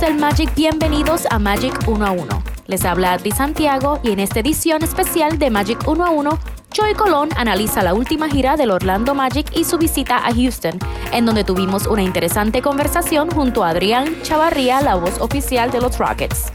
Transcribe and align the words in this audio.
del 0.00 0.16
Magic, 0.16 0.54
bienvenidos 0.54 1.26
a 1.30 1.38
Magic 1.38 1.74
1 1.86 2.06
a 2.06 2.10
1. 2.10 2.42
Les 2.68 2.84
habla 2.86 3.12
Adri 3.12 3.32
Santiago 3.32 4.00
y 4.02 4.12
en 4.12 4.20
esta 4.20 4.40
edición 4.40 4.82
especial 4.82 5.38
de 5.38 5.50
Magic 5.50 5.86
1 5.86 6.06
a 6.06 6.10
1, 6.10 6.38
Joey 6.74 6.94
Colón 6.94 7.28
analiza 7.36 7.82
la 7.82 7.92
última 7.92 8.26
gira 8.30 8.56
del 8.56 8.70
Orlando 8.70 9.14
Magic 9.14 9.54
y 9.54 9.64
su 9.64 9.76
visita 9.76 10.26
a 10.26 10.32
Houston, 10.32 10.78
en 11.12 11.26
donde 11.26 11.44
tuvimos 11.44 11.86
una 11.86 12.02
interesante 12.02 12.62
conversación 12.62 13.30
junto 13.30 13.62
a 13.62 13.70
Adrián 13.70 14.22
Chavarría, 14.22 14.80
la 14.80 14.94
voz 14.94 15.20
oficial 15.20 15.70
de 15.70 15.82
los 15.82 15.98
Rockets. 15.98 16.50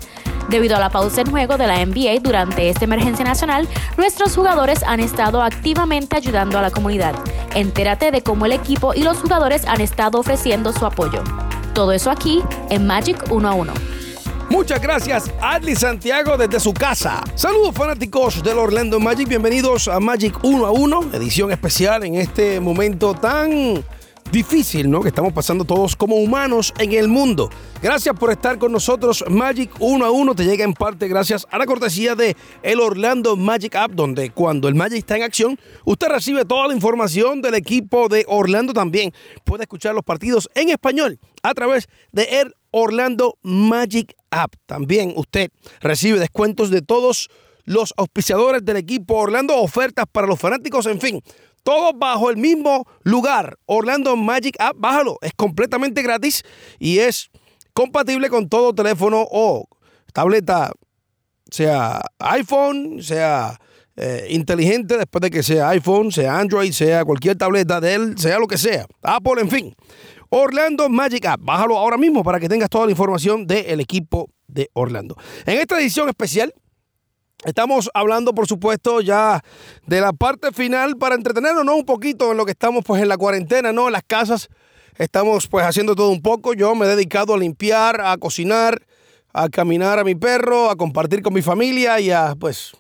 Debido 0.50 0.76
a 0.78 0.80
la 0.80 0.90
pausa 0.90 1.22
en 1.22 1.30
juego 1.30 1.58
de 1.58 1.68
la 1.68 1.86
NBA 1.86 2.22
durante 2.22 2.70
esta 2.70 2.86
emergencia 2.86 3.26
nacional, 3.26 3.68
nuestros 3.96 4.36
jugadores 4.36 4.82
han 4.82 5.00
estado 5.00 5.44
activamente 5.44 6.18
ayudando 6.18 6.58
a 6.58 6.64
la 6.64 6.72
comunidad. 6.72 7.14
Entérate 7.54 8.10
de 8.10 8.24
cómo 8.24 8.48
el 8.48 8.54
equipo 8.54 8.96
y 8.96 9.04
los 9.04 9.20
jugadores 9.20 9.68
han 9.68 9.82
estado 9.82 10.20
ofreciendo 10.20 10.74
su 10.74 10.86
apoyo. 10.86 11.22
Todo 11.76 11.92
eso 11.92 12.10
aquí 12.10 12.42
en 12.70 12.88
Magic 12.88 13.30
1 13.30 13.50
a 13.50 13.54
1. 13.54 13.74
Muchas 14.50 14.82
gracias, 14.82 15.30
Adli 15.42 15.76
Santiago, 15.76 16.38
desde 16.38 16.62
su 16.62 16.74
casa. 16.74 17.22
Saludos 17.36 17.76
fanáticos 17.76 18.42
del 18.42 18.58
Orlando 18.58 18.98
Magic, 18.98 19.28
bienvenidos 19.28 19.90
a 19.90 20.00
Magic 20.00 20.42
1 20.42 20.66
a 20.66 20.72
1, 20.72 21.10
edición 21.12 21.52
especial 21.52 22.06
en 22.06 22.16
este 22.16 22.62
momento 22.62 23.14
tan 23.14 23.84
difícil, 24.32 24.90
¿no? 24.90 25.02
Que 25.02 25.10
estamos 25.10 25.34
pasando 25.34 25.66
todos 25.66 25.96
como 25.96 26.18
humanos 26.18 26.74
en 26.80 26.94
el 26.94 27.08
mundo. 27.08 27.50
Gracias 27.82 28.18
por 28.18 28.32
estar 28.32 28.58
con 28.58 28.72
nosotros. 28.72 29.24
Magic 29.30 29.72
1 29.80 30.06
a 30.06 30.12
1 30.12 30.36
te 30.36 30.46
llega 30.46 30.64
en 30.64 30.74
parte 30.74 31.08
gracias 31.08 31.46
a 31.52 31.58
la 31.58 31.66
cortesía 31.66 32.16
de 32.16 32.36
el 32.64 32.80
Orlando 32.80 33.36
Magic 33.36 33.76
App, 33.76 33.92
donde 33.92 34.32
cuando 34.32 34.68
el 34.68 34.76
Magic 34.76 35.00
está 35.00 35.18
en 35.18 35.24
acción, 35.24 35.60
usted 35.86 36.08
recibe 36.08 36.46
toda 36.46 36.68
la 36.68 36.74
información 36.74 37.42
del 37.42 37.56
equipo 37.56 38.10
de 38.10 38.26
Orlando 38.28 38.74
también. 38.74 39.14
Puede 39.44 39.64
escuchar 39.64 39.96
los 39.96 40.04
partidos 40.04 40.50
en 40.56 40.70
español 40.70 41.20
a 41.44 41.54
través 41.54 41.88
de 42.12 42.24
el 42.42 42.56
Orlando 42.72 43.38
Magic 43.42 44.16
App. 44.32 44.54
También 44.66 45.14
usted 45.16 45.50
recibe 45.80 46.20
descuentos 46.20 46.70
de 46.70 46.82
todos 46.82 47.30
los 47.64 47.94
auspiciadores 47.98 48.64
del 48.64 48.78
equipo 48.78 49.16
Orlando, 49.16 49.56
ofertas 49.56 50.06
para 50.12 50.28
los 50.28 50.40
fanáticos, 50.40 50.86
en 50.86 51.02
fin, 51.02 51.22
todo 51.66 51.94
bajo 51.94 52.30
el 52.30 52.38
mismo 52.38 52.86
lugar. 53.02 53.58
Orlando 53.66 54.16
Magic 54.16 54.56
App, 54.60 54.76
bájalo, 54.78 55.18
es 55.22 55.34
completamente 55.34 56.04
gratis 56.04 56.44
y 56.78 57.00
es 57.00 57.32
compatible 57.74 58.30
con 58.30 58.48
todo 58.48 58.74
teléfono 58.74 59.26
o 59.30 59.68
tableta, 60.14 60.72
sea 61.50 62.02
iPhone, 62.20 63.02
sea 63.02 63.60
eh, 63.96 64.28
inteligente, 64.30 64.96
después 64.96 65.22
de 65.24 65.32
que 65.32 65.42
sea 65.42 65.70
iPhone, 65.70 66.12
sea 66.12 66.38
Android, 66.38 66.72
sea 66.72 67.04
cualquier 67.04 67.36
tableta 67.36 67.82
de 67.82 67.96
él, 67.96 68.18
sea 68.20 68.38
lo 68.38 68.46
que 68.46 68.60
sea, 68.60 68.86
Apple, 69.02 69.42
en 69.42 69.50
fin. 69.50 69.76
Orlando 70.30 70.88
Magic 70.88 71.26
App, 71.26 71.42
bájalo 71.42 71.78
ahora 71.78 71.98
mismo 71.98 72.24
para 72.24 72.40
que 72.40 72.48
tengas 72.48 72.70
toda 72.70 72.86
la 72.86 72.92
información 72.92 73.48
del 73.48 73.80
equipo 73.80 74.30
de 74.48 74.70
Orlando. 74.74 75.16
En 75.48 75.58
esta 75.58 75.80
edición 75.80 76.10
especial 76.10 76.54
Estamos 77.46 77.92
hablando, 77.94 78.34
por 78.34 78.48
supuesto, 78.48 79.02
ya 79.02 79.44
de 79.86 80.02
la 80.02 80.14
parte 80.14 80.52
final 80.52 80.98
para 80.98 81.14
entretenernos, 81.14 81.64
¿no? 81.64 81.76
Un 81.76 81.86
poquito 81.86 82.32
en 82.32 82.38
lo 82.38 82.46
que 82.46 82.54
estamos, 82.54 82.84
pues, 82.84 83.04
en 83.04 83.08
la 83.08 83.18
cuarentena, 83.18 83.72
¿no? 83.72 83.86
En 83.86 83.94
las 83.94 84.02
casas 84.02 84.50
estamos, 84.98 85.48
pues, 85.48 85.64
haciendo 85.64 85.94
todo 85.94 86.10
un 86.10 86.24
poco. 86.24 86.56
Yo 86.56 86.74
me 86.74 86.88
he 86.88 86.90
dedicado 86.90 87.36
a 87.36 87.38
limpiar, 87.38 88.02
a 88.02 88.18
cocinar, 88.18 88.82
a 89.32 89.48
caminar 89.50 90.00
a 90.00 90.04
mi 90.04 90.16
perro, 90.16 90.72
a 90.72 90.76
compartir 90.76 91.22
con 91.22 91.36
mi 91.36 91.44
familia 91.44 92.00
y 92.00 92.10
a, 92.10 92.34
pues, 92.34 92.72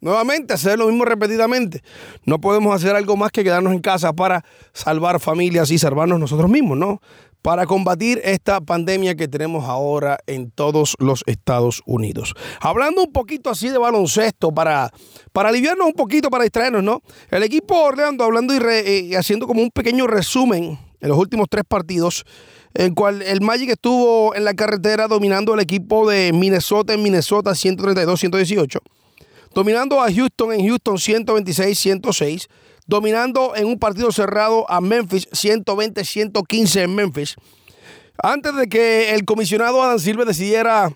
nuevamente 0.00 0.54
hacer 0.54 0.78
lo 0.78 0.86
mismo 0.86 1.04
repetidamente. 1.04 1.82
No 2.24 2.40
podemos 2.40 2.72
hacer 2.72 2.94
algo 2.94 3.16
más 3.16 3.32
que 3.32 3.42
quedarnos 3.42 3.72
en 3.72 3.80
casa 3.80 4.12
para 4.12 4.44
salvar 4.72 5.18
familias 5.18 5.72
y 5.72 5.78
salvarnos 5.78 6.20
nosotros 6.20 6.48
mismos, 6.48 6.78
¿no? 6.78 7.00
Para 7.44 7.66
combatir 7.66 8.22
esta 8.24 8.62
pandemia 8.62 9.16
que 9.16 9.28
tenemos 9.28 9.68
ahora 9.68 10.18
en 10.26 10.50
todos 10.50 10.96
los 10.98 11.22
Estados 11.26 11.82
Unidos. 11.84 12.32
Hablando 12.58 13.02
un 13.02 13.12
poquito 13.12 13.50
así 13.50 13.68
de 13.68 13.76
baloncesto, 13.76 14.50
para, 14.50 14.90
para 15.30 15.50
aliviarnos 15.50 15.88
un 15.88 15.92
poquito, 15.92 16.30
para 16.30 16.44
distraernos, 16.44 16.82
¿no? 16.82 17.02
El 17.30 17.42
equipo 17.42 17.78
Orlando, 17.78 18.24
hablando 18.24 18.54
y, 18.54 18.58
eh, 18.66 19.14
haciendo 19.18 19.46
como 19.46 19.60
un 19.60 19.70
pequeño 19.70 20.06
resumen 20.06 20.78
en 20.98 21.08
los 21.10 21.18
últimos 21.18 21.48
tres 21.50 21.64
partidos, 21.68 22.24
en 22.72 22.94
cual 22.94 23.20
el 23.20 23.42
Magic 23.42 23.68
estuvo 23.68 24.34
en 24.34 24.44
la 24.44 24.54
carretera 24.54 25.06
dominando 25.06 25.52
el 25.52 25.60
equipo 25.60 26.08
de 26.08 26.32
Minnesota 26.32 26.94
en 26.94 27.02
Minnesota 27.02 27.50
132-118, 27.50 28.78
dominando 29.54 30.00
a 30.00 30.10
Houston 30.10 30.54
en 30.54 30.66
Houston 30.66 30.96
126-106 30.96 32.48
dominando 32.86 33.54
en 33.56 33.66
un 33.66 33.78
partido 33.78 34.12
cerrado 34.12 34.70
a 34.70 34.80
Memphis, 34.80 35.28
120-115 35.30 36.82
en 36.82 36.94
Memphis. 36.94 37.36
Antes 38.22 38.54
de 38.54 38.68
que 38.68 39.14
el 39.14 39.24
comisionado 39.24 39.82
Adam 39.82 39.98
Silver 39.98 40.26
decidiera 40.26 40.92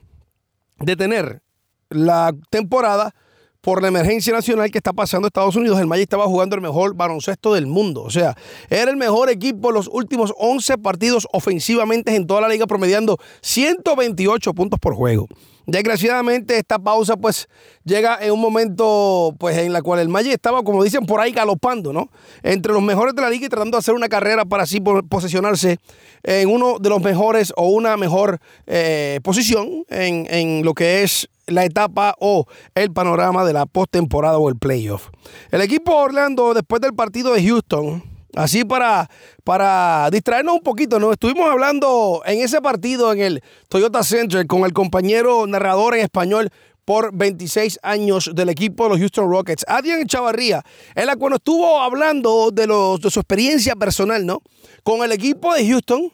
detener 0.79 1.43
la 1.91 2.33
temporada 2.51 3.15
por 3.61 3.83
la 3.83 3.89
emergencia 3.89 4.33
nacional 4.33 4.71
que 4.71 4.79
está 4.79 4.93
pasando 4.93 5.27
en 5.27 5.29
Estados 5.29 5.57
Unidos, 5.57 5.81
el 5.81 5.87
Magic 5.87 6.05
estaba 6.05 6.27
jugando 6.27 6.55
el 6.55 6.63
mejor 6.63 6.95
baloncesto 6.95 7.55
del 7.55 7.67
mundo. 7.67 8.03
O 8.03 8.11
sea, 8.11 8.37
era 8.71 8.91
el 8.91 8.97
mejor 8.97 9.31
equipo 9.31 9.69
en 9.69 9.75
los 9.75 9.89
últimos 9.89 10.33
11 10.39 10.79
partidos 10.79 11.27
ofensivamente 11.33 12.15
en 12.15 12.27
toda 12.27 12.41
la 12.41 12.49
liga, 12.49 12.67
promediando 12.67 13.19
128 13.43 14.55
puntos 14.55 14.79
por 14.79 14.95
juego. 14.95 15.27
Desgraciadamente 15.69 16.57
esta 16.57 16.79
pausa 16.79 17.19
pues 17.19 17.47
llega 17.85 18.19
en 18.23 18.33
un 18.33 18.41
momento 18.41 19.35
pues 19.39 19.59
en 19.59 19.75
la 19.75 19.83
cual 19.83 20.01
el 20.01 20.09
Magic 20.09 20.33
estaba 20.33 20.63
como 20.63 20.83
dicen 20.83 21.05
por 21.05 21.21
ahí 21.21 21.31
galopando, 21.31 21.93
¿no? 21.93 22.09
Entre 22.43 22.73
los 22.73 22.81
mejores 22.81 23.15
de 23.15 23.21
la 23.21 23.29
liga 23.29 23.45
y 23.45 23.49
tratando 23.51 23.77
de 23.77 23.81
hacer 23.81 23.95
una 23.95 24.09
carrera 24.09 24.47
para 24.47 24.63
así 24.63 24.81
posicionarse 24.81 25.77
en 26.23 26.49
uno 26.49 26.79
de 26.79 26.89
los 26.89 27.03
mejores 27.03 27.53
o 27.55 27.69
una 27.69 27.99
mejor 27.99 28.39
eh, 28.67 29.21
posición 29.23 29.85
en, 29.91 30.27
en 30.31 30.65
lo 30.65 30.73
que 30.73 31.03
es 31.03 31.29
la 31.47 31.67
etapa 31.67 32.15
o 32.19 32.47
el 32.75 32.91
panorama 32.91 33.45
de 33.45 33.53
la 33.53 33.67
postemporada 33.67 34.39
o 34.39 34.49
el 34.49 34.57
playoff. 34.57 35.11
El 35.51 35.61
equipo 35.61 35.95
Orlando 35.95 36.55
después 36.55 36.81
del 36.81 36.95
partido 36.95 37.35
de 37.35 37.47
Houston 37.47 38.18
Así 38.39 38.65
para, 38.65 39.11
para 39.43 40.09
distraernos 40.13 40.55
un 40.55 40.61
poquito, 40.61 41.01
¿no? 41.01 41.11
Estuvimos 41.11 41.51
hablando 41.51 42.23
en 42.25 42.39
ese 42.39 42.61
partido 42.61 43.13
en 43.13 43.19
el 43.19 43.43
Toyota 43.69 44.05
Center 44.05 44.47
con 44.47 44.63
el 44.65 44.73
compañero 44.73 45.45
narrador 45.49 45.97
en 45.97 46.03
español 46.03 46.49
por 46.85 47.13
26 47.13 47.81
años 47.83 48.31
del 48.33 48.49
equipo 48.49 48.85
de 48.85 48.91
los 48.91 48.99
Houston 49.01 49.29
Rockets, 49.29 49.65
Adrian 49.67 50.07
Chavarría, 50.07 50.63
en 50.95 51.07
la 51.07 51.17
cual 51.17 51.33
estuvo 51.33 51.81
hablando 51.81 52.53
de, 52.53 52.69
los, 52.69 53.01
de 53.01 53.11
su 53.11 53.19
experiencia 53.19 53.75
personal, 53.75 54.25
¿no? 54.25 54.41
Con 54.85 55.03
el 55.03 55.11
equipo 55.11 55.53
de 55.53 55.67
Houston, 55.67 56.13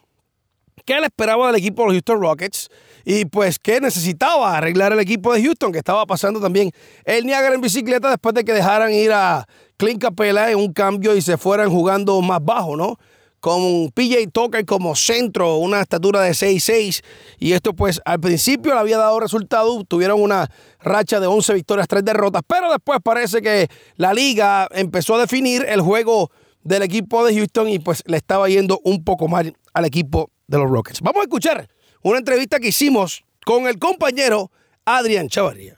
qué 0.86 0.98
le 1.00 1.08
esperaba 1.08 1.48
del 1.48 1.56
equipo 1.56 1.82
de 1.82 1.88
los 1.88 1.94
Houston 1.96 2.22
Rockets 2.22 2.70
y 3.04 3.26
pues 3.26 3.58
qué 3.58 3.82
necesitaba 3.82 4.56
arreglar 4.56 4.94
el 4.94 5.00
equipo 5.00 5.34
de 5.34 5.42
Houston, 5.42 5.72
que 5.72 5.78
estaba 5.78 6.06
pasando 6.06 6.40
también 6.40 6.70
el 7.04 7.26
Niagara 7.26 7.54
en 7.54 7.60
bicicleta 7.60 8.08
después 8.08 8.34
de 8.34 8.44
que 8.46 8.54
dejaran 8.54 8.92
ir 8.92 9.12
a 9.12 9.46
Clint 9.76 10.00
Capela 10.00 10.50
en 10.50 10.58
un 10.58 10.72
cambio 10.72 11.14
y 11.16 11.22
se 11.22 11.36
fueran 11.36 11.70
jugando 11.70 12.20
más 12.20 12.44
bajo, 12.44 12.76
¿no? 12.76 12.96
Con 13.40 13.90
PJ 13.90 14.28
Tucker 14.32 14.64
como 14.64 14.96
centro, 14.96 15.56
una 15.56 15.82
estatura 15.82 16.22
de 16.22 16.30
6'6. 16.30 17.02
Y 17.38 17.52
esto, 17.52 17.74
pues, 17.74 18.00
al 18.06 18.18
principio 18.18 18.72
le 18.72 18.80
había 18.80 18.96
dado 18.96 19.20
resultado. 19.20 19.84
Tuvieron 19.84 20.22
una 20.22 20.48
racha 20.80 21.20
de 21.20 21.26
11 21.26 21.52
victorias, 21.52 21.86
3 21.86 22.04
derrotas. 22.04 22.42
Pero 22.46 22.70
después 22.70 23.00
parece 23.04 23.42
que 23.42 23.68
la 23.96 24.14
liga 24.14 24.66
empezó 24.70 25.16
a 25.16 25.20
definir 25.20 25.66
el 25.68 25.82
juego 25.82 26.30
del 26.62 26.82
equipo 26.82 27.22
de 27.26 27.34
Houston 27.34 27.68
y, 27.68 27.78
pues, 27.80 28.02
le 28.06 28.16
estaba 28.16 28.48
yendo 28.48 28.80
un 28.82 29.04
poco 29.04 29.28
mal 29.28 29.54
al 29.74 29.84
equipo 29.84 30.30
de 30.46 30.56
los 30.56 30.70
Rockets. 30.70 31.02
Vamos 31.02 31.20
a 31.20 31.24
escuchar 31.24 31.68
una 32.02 32.18
entrevista 32.18 32.58
que 32.58 32.68
hicimos 32.68 33.24
con 33.44 33.66
el 33.66 33.78
compañero 33.78 34.50
Adrián 34.86 35.28
Chavarría. 35.28 35.76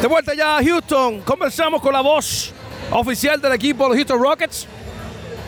De 0.00 0.08
vuelta 0.08 0.34
ya 0.34 0.56
a 0.56 0.64
Houston, 0.64 1.20
conversamos 1.20 1.82
con 1.82 1.92
la 1.92 2.00
voz 2.00 2.54
oficial 2.90 3.40
del 3.40 3.52
equipo 3.52 3.84
de 3.84 3.88
los 3.90 3.96
Houston 3.96 4.22
Rockets, 4.22 4.66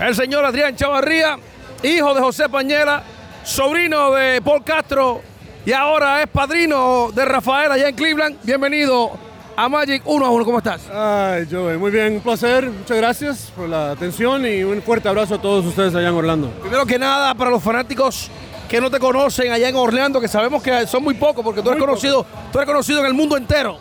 el 0.01 0.15
señor 0.15 0.45
Adrián 0.45 0.75
Chavarría, 0.77 1.39
hijo 1.83 2.15
de 2.15 2.21
José 2.21 2.49
Pañera, 2.49 3.03
sobrino 3.45 4.13
de 4.13 4.41
Paul 4.43 4.63
Castro 4.65 5.23
y 5.65 5.73
ahora 5.73 6.23
es 6.23 6.29
padrino 6.29 7.11
de 7.13 7.25
Rafael 7.25 7.73
allá 7.73 7.89
en 7.89 7.95
Cleveland. 7.95 8.39
Bienvenido 8.43 9.13
a 9.57 9.69
Magic 9.69 10.03
1 10.05 10.27
a 10.27 10.31
1. 10.31 10.45
¿Cómo 10.45 10.59
estás? 10.59 10.83
Ay, 10.93 11.47
Joey, 11.51 11.77
muy 11.79 11.91
bien, 11.91 12.15
un 12.15 12.21
placer. 12.21 12.71
Muchas 12.71 12.97
gracias 12.97 13.53
por 13.55 13.69
la 13.69 13.93
atención 13.93 14.47
y 14.47 14.63
un 14.63 14.83
fuerte 14.83 15.09
abrazo 15.09 15.35
a 15.37 15.41
todos 15.41 15.65
ustedes 15.67 15.95
allá 15.95 16.09
en 16.09 16.15
Orlando. 16.15 16.51
Primero 16.61 16.87
que 16.87 16.99
nada, 16.99 17.35
para 17.35 17.51
los 17.51 17.63
fanáticos 17.63 18.31
que 18.69 18.81
no 18.81 18.91
te 18.91 18.99
conocen 18.99 19.51
allá 19.51 19.69
en 19.69 19.77
Orlando, 19.77 20.21
que 20.21 20.29
sabemos 20.29 20.63
que 20.63 20.87
son 20.87 21.03
muy 21.03 21.15
pocos 21.15 21.45
porque 21.45 21.63
tú 21.63 21.71
eres 21.71 21.81
conocido, 21.81 22.25
tú 22.53 22.59
eres 22.59 22.67
conocido 22.67 23.01
en 23.01 23.07
el 23.07 23.15
mundo 23.15 23.37
entero 23.37 23.79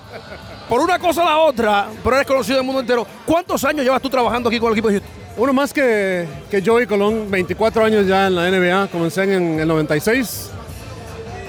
por 0.69 0.81
una 0.81 0.99
cosa 0.99 1.21
o 1.21 1.25
la 1.25 1.37
otra, 1.37 1.87
pero 2.03 2.15
eres 2.15 2.27
conocido 2.27 2.57
en 2.57 2.61
el 2.61 2.65
mundo 2.65 2.81
entero. 2.81 3.05
¿Cuántos 3.25 3.63
años 3.63 3.83
llevas 3.83 4.01
tú 4.01 4.09
trabajando 4.09 4.49
aquí 4.49 4.59
con 4.59 4.67
el 4.67 4.73
equipo 4.73 4.89
de 4.89 4.99
Houston? 4.99 5.11
Uno 5.37 5.53
más 5.53 5.71
que, 5.71 6.27
que 6.49 6.61
Joey 6.65 6.87
Colón, 6.87 7.29
24 7.29 7.85
años 7.85 8.07
ya 8.07 8.27
en 8.27 8.35
la 8.35 8.49
NBA, 8.49 8.87
comencé 8.87 9.23
en 9.23 9.59
el 9.59 9.67
96 9.67 10.49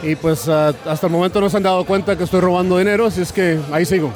y 0.02 0.14
pues 0.14 0.48
ah, 0.48 0.74
hasta 0.86 1.06
el 1.06 1.12
momento 1.12 1.40
no 1.40 1.50
se 1.50 1.56
han 1.56 1.62
dado 1.62 1.84
cuenta 1.84 2.16
que 2.16 2.24
estoy 2.24 2.40
robando 2.40 2.78
dinero, 2.78 3.06
así 3.06 3.22
es 3.22 3.32
que 3.32 3.58
ahí 3.72 3.84
sigo. 3.84 4.12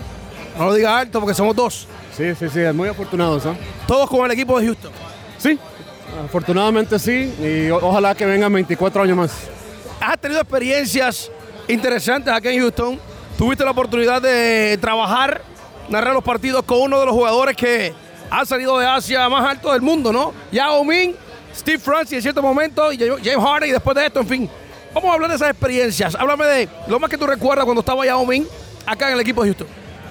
No 0.58 0.66
lo 0.66 0.74
digas 0.74 0.92
alto 0.92 1.20
porque 1.20 1.34
somos 1.34 1.56
dos. 1.56 1.88
Sí, 2.16 2.34
sí, 2.34 2.48
sí, 2.50 2.60
muy 2.74 2.88
afortunados. 2.88 3.46
¿eh? 3.46 3.56
¿Todos 3.86 4.08
con 4.08 4.24
el 4.26 4.32
equipo 4.32 4.60
de 4.60 4.66
Houston? 4.66 4.92
Sí, 5.38 5.58
afortunadamente 6.24 6.98
sí, 6.98 7.34
y 7.40 7.70
ojalá 7.70 8.14
que 8.14 8.26
vengan 8.26 8.52
24 8.52 9.02
años 9.02 9.16
más. 9.16 9.32
¿Has 9.98 10.18
tenido 10.18 10.40
experiencias 10.40 11.30
interesantes 11.68 12.32
aquí 12.32 12.48
en 12.48 12.60
Houston. 12.60 13.11
Tuviste 13.42 13.64
la 13.64 13.72
oportunidad 13.72 14.22
de 14.22 14.78
trabajar, 14.80 15.42
narrar 15.88 16.14
los 16.14 16.22
partidos 16.22 16.62
con 16.62 16.80
uno 16.80 17.00
de 17.00 17.06
los 17.06 17.12
jugadores 17.12 17.56
que 17.56 17.92
ha 18.30 18.46
salido 18.46 18.78
de 18.78 18.86
Asia 18.86 19.28
más 19.28 19.44
alto 19.44 19.72
del 19.72 19.82
mundo, 19.82 20.12
¿no? 20.12 20.32
Yao 20.52 20.84
Ming, 20.84 21.16
Steve 21.52 21.80
Francis 21.80 22.18
en 22.18 22.22
cierto 22.22 22.40
momento, 22.40 22.92
y 22.92 22.98
James 22.98 23.44
Harden, 23.44 23.70
y 23.70 23.72
después 23.72 23.96
de 23.96 24.06
esto, 24.06 24.20
en 24.20 24.28
fin. 24.28 24.50
Vamos 24.94 25.10
a 25.10 25.14
hablar 25.14 25.28
de 25.28 25.34
esas 25.34 25.50
experiencias. 25.50 26.14
Háblame 26.14 26.44
de 26.46 26.68
lo 26.86 27.00
más 27.00 27.10
que 27.10 27.18
tú 27.18 27.26
recuerdas 27.26 27.64
cuando 27.64 27.80
estaba 27.80 28.06
Yao 28.06 28.24
Ming 28.24 28.46
acá 28.86 29.08
en 29.08 29.14
el 29.14 29.20
equipo 29.20 29.42
de 29.42 29.48
Houston. 29.48 29.66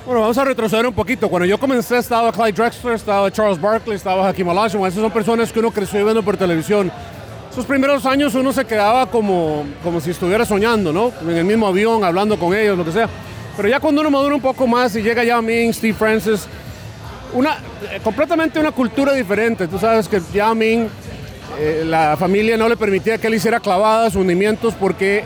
Bueno, 0.05 0.19
vamos 0.19 0.37
a 0.37 0.43
retroceder 0.43 0.85
un 0.85 0.93
poquito. 0.93 1.29
Cuando 1.29 1.45
yo 1.45 1.57
comencé 1.57 1.99
estaba 1.99 2.33
Clyde 2.33 2.51
Drexler, 2.51 2.95
estaba 2.95 3.31
Charles 3.31 3.61
Barkley, 3.61 3.95
estaba 3.95 4.27
Hakim 4.27 4.49
Olajuwon. 4.49 4.89
Esas 4.89 5.01
son 5.01 5.09
personas 5.09 5.53
que 5.53 5.59
uno 5.59 5.71
creció 5.71 6.03
viendo 6.03 6.21
por 6.21 6.35
televisión. 6.35 6.91
Esos 7.51 7.65
primeros 7.65 8.05
años 8.05 8.33
uno 8.33 8.53
se 8.53 8.63
quedaba 8.63 9.07
como, 9.07 9.65
como 9.83 9.99
si 9.99 10.11
estuviera 10.11 10.45
soñando, 10.45 10.93
¿no? 10.93 11.11
En 11.21 11.35
el 11.35 11.43
mismo 11.43 11.67
avión, 11.67 12.01
hablando 12.01 12.39
con 12.39 12.55
ellos, 12.55 12.77
lo 12.77 12.85
que 12.85 12.93
sea. 12.93 13.09
Pero 13.57 13.67
ya 13.67 13.81
cuando 13.81 13.99
uno 13.99 14.09
madura 14.09 14.35
un 14.35 14.41
poco 14.41 14.65
más 14.67 14.95
y 14.95 15.01
llega 15.01 15.21
Yao 15.25 15.41
Ming, 15.41 15.73
Steve 15.73 15.93
Francis, 15.93 16.47
una, 17.33 17.57
eh, 17.91 17.99
completamente 18.01 18.57
una 18.57 18.71
cultura 18.71 19.11
diferente. 19.11 19.67
Tú 19.67 19.77
sabes 19.77 20.07
que 20.07 20.21
Yao 20.33 20.55
Ming, 20.55 20.87
eh, 21.59 21.83
la 21.85 22.15
familia 22.15 22.55
no 22.55 22.69
le 22.69 22.77
permitía 22.77 23.17
que 23.17 23.27
él 23.27 23.35
hiciera 23.35 23.59
clavadas, 23.59 24.15
hundimientos, 24.15 24.73
porque 24.73 25.25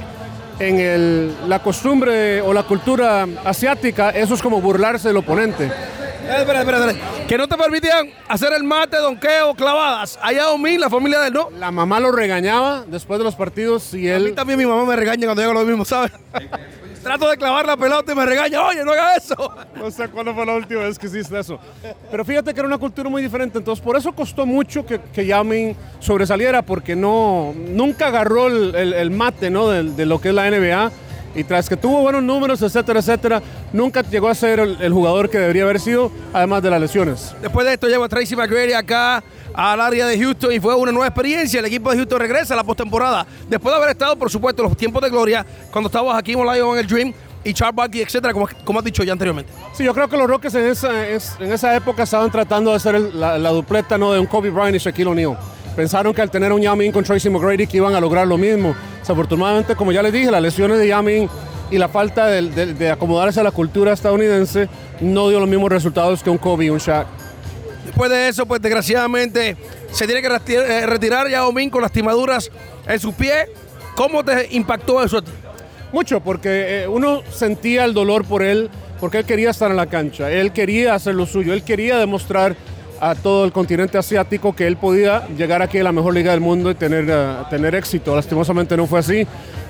en 0.58 0.80
el, 0.80 1.32
la 1.48 1.60
costumbre 1.60 2.42
o 2.42 2.54
la 2.54 2.64
cultura 2.64 3.28
asiática, 3.44 4.10
eso 4.10 4.34
es 4.34 4.42
como 4.42 4.62
burlarse 4.62 5.10
del 5.10 5.18
oponente. 5.18 5.72
Eh, 6.28 6.38
espera, 6.40 6.60
espera, 6.62 6.86
espera. 6.90 7.28
Que 7.28 7.38
no 7.38 7.48
te 7.48 7.56
permitían 7.58 8.10
hacer 8.28 8.54
el 8.54 8.64
mate, 8.64 8.98
donqueo, 8.98 9.54
clavadas. 9.56 10.18
Allá 10.22 10.46
Ming, 10.58 10.80
la 10.80 10.90
familia 10.90 11.20
de 11.22 11.28
él, 11.28 11.34
¿no? 11.34 11.50
La 11.58 11.72
mamá 11.72 12.00
lo 12.00 12.12
regañaba 12.12 12.84
después 12.88 13.20
de 13.20 13.24
los 13.26 13.36
partidos 13.36 13.94
y 13.94 14.10
A 14.12 14.18
mí 14.20 14.26
él... 14.28 14.36
también 14.36 14.58
mi 14.60 14.66
mamá 14.66 14.86
me 14.86 14.96
regaña 14.96 15.26
cuando 15.26 15.42
yo 15.44 15.50
hago 15.52 15.60
lo 15.62 15.66
mismo, 15.66 15.86
¿sabes? 15.86 16.12
Trato 17.04 17.30
de 17.30 17.38
clavar 17.38 17.68
la 17.68 17.78
pelota 17.78 18.12
y 18.12 18.16
me 18.16 18.26
regaña, 18.26 18.64
oye, 18.64 18.84
no 18.84 18.92
hagas 18.94 19.24
eso. 19.26 19.36
No 19.76 19.92
sé 19.92 20.08
cuándo 20.10 20.34
fue 20.34 20.44
la 20.44 20.56
última 20.56 20.82
vez 20.82 20.98
que 20.98 21.06
hiciste 21.06 21.40
eso. 21.40 21.60
Pero 22.10 22.26
fíjate 22.26 22.52
que 22.52 22.60
era 22.60 22.68
una 22.68 22.80
cultura 22.80 23.08
muy 23.10 23.22
diferente, 23.22 23.60
entonces 23.60 23.84
por 23.86 23.96
eso 23.96 24.12
costó 24.14 24.48
mucho 24.48 24.84
que, 24.88 25.00
que 25.14 25.24
Yao 25.28 25.44
Ming 25.44 25.76
sobresaliera, 26.00 26.64
porque 26.64 26.96
no, 26.96 27.54
nunca 27.56 28.08
agarró 28.08 28.48
el, 28.48 28.74
el- 28.74 28.94
el 28.94 29.12
mate 29.12 29.52
¿no? 29.52 29.70
de, 29.70 29.84
de 29.84 30.06
lo 30.08 30.20
que 30.20 30.30
es 30.30 30.34
la 30.36 30.50
NBA. 30.50 30.92
Y 31.36 31.44
tras 31.44 31.68
que 31.68 31.76
tuvo 31.76 32.02
buenos 32.02 32.24
números, 32.24 32.62
etcétera, 32.62 33.00
etcétera, 33.00 33.42
nunca 33.74 34.02
llegó 34.02 34.30
a 34.30 34.36
ser 34.36 34.60
el, 34.62 34.78
el 34.82 34.94
jugador 34.94 35.30
que 35.30 35.38
debería 35.38 35.64
haber 35.64 35.80
sido, 35.82 36.12
además 36.34 36.64
de 36.64 36.70
las 36.70 36.80
lesiones. 36.80 37.36
Después 37.42 37.68
de 37.68 37.74
esto 37.74 37.88
llevo 37.88 38.06
a 38.06 38.10
Tracy 38.10 38.36
McGrady 38.36 38.74
acá 38.74 39.22
al 39.54 39.82
área 39.82 40.06
de 40.08 40.18
Houston 40.20 40.52
y 40.54 40.60
fue 40.60 40.74
una 40.76 40.92
nueva 40.92 41.08
experiencia. 41.08 41.60
El 41.60 41.66
equipo 41.66 41.90
de 41.92 41.98
Houston 41.98 42.20
regresa 42.20 42.54
a 42.54 42.58
la 42.58 42.64
postemporada. 42.64 43.26
Después 43.50 43.72
de 43.74 43.78
haber 43.78 43.90
estado, 43.92 44.16
por 44.18 44.30
supuesto, 44.30 44.64
en 44.64 44.70
los 44.70 44.78
tiempos 44.78 45.02
de 45.02 45.10
gloria, 45.10 45.46
cuando 45.72 45.88
estábamos 45.88 46.16
aquí 46.16 46.34
en 46.34 46.40
Lion 46.40 46.74
en 46.74 46.80
el 46.80 46.88
Dream 46.88 47.14
y 47.44 47.54
Charles 47.54 47.76
Barkley, 47.76 48.02
etcétera, 48.02 48.34
como, 48.34 48.48
como 48.64 48.80
has 48.80 48.86
dicho 48.86 49.04
ya 49.04 49.12
anteriormente. 49.12 49.52
Sí, 49.74 49.84
yo 49.84 49.94
creo 49.94 50.08
que 50.08 50.18
los 50.18 50.28
Rockets 50.28 50.56
en 50.56 50.66
esa, 50.68 51.06
es- 51.08 51.36
en 51.40 51.52
esa 51.52 51.76
época 51.76 52.04
estaban 52.04 52.32
tratando 52.32 52.72
de 52.72 52.78
hacer 52.78 52.96
el- 52.96 53.20
la, 53.20 53.38
la 53.38 53.50
dupleta 53.52 53.98
¿no? 53.98 54.12
de 54.14 54.20
un 54.20 54.26
Kobe 54.26 54.50
Bryant 54.50 54.76
y 54.76 54.80
Shaquille 54.80 55.08
O'Neal. 55.10 55.38
Pensaron 55.76 56.14
que 56.14 56.22
al 56.22 56.32
tener 56.32 56.52
un 56.54 56.62
Yao 56.62 56.76
Ming 56.76 56.92
con 56.92 57.04
Tracy 57.04 57.30
McGrady 57.30 57.68
que 57.68 57.78
iban 57.78 57.94
a 57.96 58.00
lograr 58.00 58.26
lo 58.28 58.38
mismo. 58.38 58.76
Desafortunadamente, 59.00 59.76
como 59.76 59.92
ya 59.92 60.02
les 60.02 60.14
dije, 60.14 60.32
las 60.32 60.42
lesiones 60.42 60.78
de 60.80 60.88
Yao 60.88 61.04
Ming 61.04 61.28
y 61.72 61.78
la 61.78 61.90
falta 61.90 62.28
de, 62.28 62.44
de- 62.50 62.74
de 62.74 62.92
acomodarse 62.92 63.40
a 63.40 63.44
la 63.44 63.52
cultura 63.52 63.92
estadounidense 63.94 64.70
no 65.02 65.30
dio 65.30 65.40
los 65.40 65.50
mismos 65.50 65.70
resultados 65.70 66.24
que 66.24 66.30
un 66.30 66.38
Kobe 66.38 66.66
y 66.66 66.70
un 66.70 66.78
Shaq. 66.80 67.08
Después 67.86 68.10
de 68.10 68.28
eso, 68.30 68.46
pues 68.46 68.62
desgraciadamente 68.62 69.58
se 69.92 70.06
tiene 70.08 70.22
que 70.22 70.54
eh, 70.54 70.86
retirar 70.86 71.30
Yao 71.30 71.52
Ming 71.52 71.70
con 71.70 71.82
lastimaduras 71.82 72.50
en 72.88 73.00
su 73.00 73.14
pie. 73.14 73.48
¿Cómo 73.96 74.24
te 74.24 74.48
impactó 74.52 75.04
eso? 75.04 75.22
Mucho, 75.92 76.20
porque 76.20 76.84
eh, 76.84 76.88
uno 76.88 77.22
sentía 77.32 77.86
el 77.86 77.94
dolor 77.94 78.26
por 78.26 78.44
él, 78.44 78.70
porque 79.00 79.20
él 79.20 79.26
quería 79.26 79.52
estar 79.52 79.72
en 79.72 79.78
la 79.78 79.86
cancha, 79.88 80.32
él 80.32 80.52
quería 80.52 80.94
hacer 80.96 81.16
lo 81.16 81.26
suyo, 81.26 81.54
él 81.54 81.64
quería 81.64 81.98
demostrar 81.98 82.56
a 83.00 83.16
todo 83.16 83.46
el 83.46 83.52
continente 83.52 83.98
asiático 83.98 84.56
que 84.56 84.68
él 84.68 84.78
podía 84.78 85.28
llegar 85.30 85.62
aquí 85.62 85.80
a 85.80 85.84
la 85.84 85.92
mejor 85.92 86.14
liga 86.14 86.32
del 86.32 86.42
mundo 86.42 86.72
y 86.72 86.76
tener, 86.76 87.06
eh, 87.10 87.36
tener 87.50 87.76
éxito. 87.76 88.16
Lastimosamente 88.16 88.78
no 88.78 88.88
fue 88.88 89.00
así, 89.00 89.28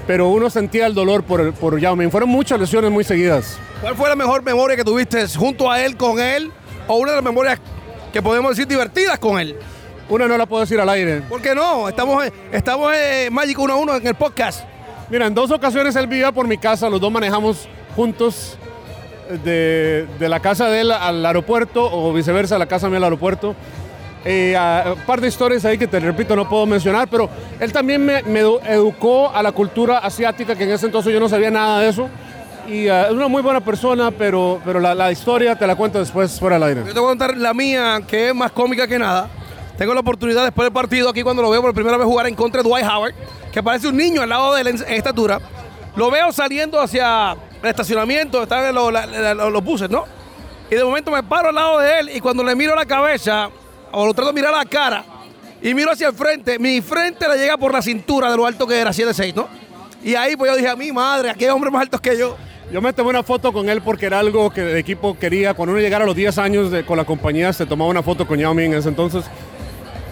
pero 0.07 0.29
uno 0.29 0.49
sentía 0.49 0.85
el 0.85 0.93
dolor 0.93 1.23
por, 1.23 1.53
por 1.53 1.79
Yao 1.79 1.95
Ming. 1.95 2.11
Fueron 2.11 2.29
muchas 2.29 2.59
lesiones 2.59 2.91
muy 2.91 3.03
seguidas. 3.03 3.57
¿Cuál 3.81 3.95
fue 3.95 4.09
la 4.09 4.15
mejor 4.15 4.43
memoria 4.43 4.75
que 4.75 4.83
tuviste 4.83 5.27
junto 5.27 5.71
a 5.71 5.81
él, 5.81 5.97
con 5.97 6.19
él? 6.19 6.51
¿O 6.87 6.97
una 6.97 7.11
de 7.11 7.17
las 7.17 7.25
memorias 7.25 7.59
que 8.13 8.21
podemos 8.21 8.51
decir 8.51 8.67
divertidas 8.67 9.19
con 9.19 9.39
él? 9.39 9.55
Una 10.07 10.27
no 10.27 10.37
la 10.37 10.45
puedo 10.45 10.61
decir 10.61 10.79
al 10.79 10.89
aire. 10.89 11.21
¿Por 11.21 11.41
qué 11.41 11.55
no? 11.55 11.89
Estamos, 11.89 12.23
estamos 12.51 12.93
en 12.95 13.33
Magic 13.33 13.57
1 13.57 13.73
a 13.73 13.75
1 13.75 13.95
en 13.95 14.07
el 14.07 14.15
podcast. 14.15 14.63
Mira, 15.09 15.25
en 15.25 15.33
dos 15.33 15.49
ocasiones 15.51 15.95
él 15.95 16.07
vivía 16.07 16.31
por 16.31 16.47
mi 16.47 16.57
casa, 16.57 16.89
los 16.89 17.01
dos 17.01 17.11
manejamos 17.11 17.67
juntos 17.95 18.57
de, 19.43 20.07
de 20.19 20.29
la 20.29 20.39
casa 20.39 20.69
de 20.69 20.81
él 20.81 20.91
al 20.91 21.25
aeropuerto 21.25 21.89
o 21.91 22.13
viceversa, 22.13 22.57
la 22.57 22.65
casa 22.67 22.87
mía 22.89 22.97
al 22.97 23.05
aeropuerto. 23.05 23.55
Eh, 24.27 24.57
un 24.87 25.01
par 25.01 25.21
de 25.21 25.27
historias 25.27 25.63
ahí 25.65 25.77
que 25.77 25.85
te 25.87 25.99
repito 25.99 26.35
no 26.35 26.49
puedo 26.49 26.65
mencionar, 26.65 27.07
pero 27.07 27.29
él 27.59 27.71
también 27.71 28.03
me, 28.03 28.23
me 28.23 28.43
edu- 28.43 28.59
educó 28.65 29.29
a 29.29 29.43
la 29.43 29.51
cultura 29.51 29.99
asiática, 29.99 30.55
que 30.55 30.63
en 30.63 30.71
ese 30.71 30.87
entonces 30.87 31.13
yo 31.13 31.19
no 31.19 31.29
sabía 31.29 31.51
nada 31.51 31.79
de 31.79 31.89
eso. 31.89 32.09
Y 32.67 32.87
ah, 32.87 33.03
es 33.05 33.11
una 33.11 33.27
muy 33.27 33.43
buena 33.43 33.61
persona, 33.61 34.09
pero, 34.09 34.59
pero 34.65 34.79
la, 34.79 34.95
la 34.95 35.11
historia 35.11 35.55
te 35.55 35.67
la 35.67 35.75
cuento 35.75 35.99
después 35.99 36.39
fuera 36.39 36.55
del 36.55 36.63
aire. 36.69 36.81
Yo 36.87 36.93
te 36.93 36.99
voy 36.99 37.09
contar 37.09 37.37
la 37.37 37.53
mía, 37.53 38.01
que 38.07 38.29
es 38.29 38.33
más 38.35 38.51
cómica 38.51 38.87
que 38.87 38.97
nada. 38.97 39.29
Tengo 39.77 39.93
la 39.93 39.99
oportunidad 39.99 40.43
después 40.43 40.65
del 40.65 40.73
partido, 40.73 41.09
aquí 41.09 41.21
cuando 41.21 41.43
lo 41.43 41.51
veo 41.51 41.61
por 41.61 41.75
primera 41.75 41.95
vez 41.97 42.07
jugar 42.07 42.25
en 42.25 42.33
contra 42.33 42.63
de 42.63 42.67
Dwight 42.69 42.85
Howard, 42.87 43.13
que 43.51 43.61
parece 43.61 43.89
un 43.89 43.97
niño 43.97 44.23
al 44.23 44.29
lado 44.29 44.55
de 44.55 44.61
él 44.61 44.67
en 44.69 44.75
estatura. 44.87 45.39
Lo 45.95 46.09
veo 46.09 46.31
saliendo 46.31 46.81
hacia 46.81 47.35
el 47.65 47.71
estacionamiento, 47.71 48.43
están 48.43 48.73
los, 48.73 49.63
buses, 49.63 49.89
¿no? 49.89 50.05
Y 50.69 50.75
de 50.75 50.83
momento 50.83 51.11
me 51.11 51.21
paro 51.23 51.49
al 51.49 51.55
lado 51.55 51.79
de 51.79 51.99
él 51.99 52.09
y 52.15 52.19
cuando 52.19 52.43
le 52.43 52.55
miro 52.55 52.75
la 52.75 52.85
cabeza, 52.85 53.49
o 53.91 54.05
lo 54.05 54.13
trato 54.13 54.31
de 54.31 54.33
mirar 54.33 54.53
la 54.53 54.65
cara, 54.65 55.03
y 55.61 55.73
miro 55.73 55.91
hacia 55.91 56.07
el 56.07 56.13
frente, 56.13 56.59
mi 56.59 56.81
frente 56.81 57.27
le 57.27 57.37
llega 57.37 57.57
por 57.57 57.71
la 57.73 57.81
cintura 57.81 58.29
de 58.31 58.37
lo 58.37 58.45
alto 58.45 58.65
que 58.67 58.77
era, 58.79 58.91
7'6", 58.91 59.33
¿no? 59.35 59.47
Y 60.03 60.15
ahí 60.15 60.35
pues 60.35 60.51
yo 60.51 60.57
dije, 60.57 60.69
a 60.69 60.75
mi 60.75 60.91
madre, 60.91 61.29
aquí 61.31 61.45
hay 61.45 61.51
hombres 61.51 61.71
más 61.73 61.81
altos 61.83 61.99
que 62.01 62.17
yo. 62.17 62.35
Yo 62.71 62.81
me 62.81 62.93
tomé 62.93 63.09
una 63.11 63.23
foto 63.23 63.53
con 63.53 63.69
él 63.69 63.81
porque 63.81 64.07
era 64.07 64.19
algo 64.19 64.49
que 64.49 64.61
el 64.71 64.77
equipo 64.77 65.17
quería. 65.17 65.53
Cuando 65.53 65.73
uno 65.73 65.81
llegara 65.81 66.03
a 66.03 66.07
los 66.07 66.15
10 66.15 66.37
años 66.39 66.71
con 66.85 66.97
la 66.97 67.05
compañía, 67.05 67.53
se 67.53 67.65
tomaba 67.65 67.89
una 67.89 68.01
foto 68.03 68.25
con 68.27 68.37
Yao 68.39 68.53
Ming 68.55 68.71
en 68.73 68.79
ese 68.79 68.89
entonces. 68.89 69.23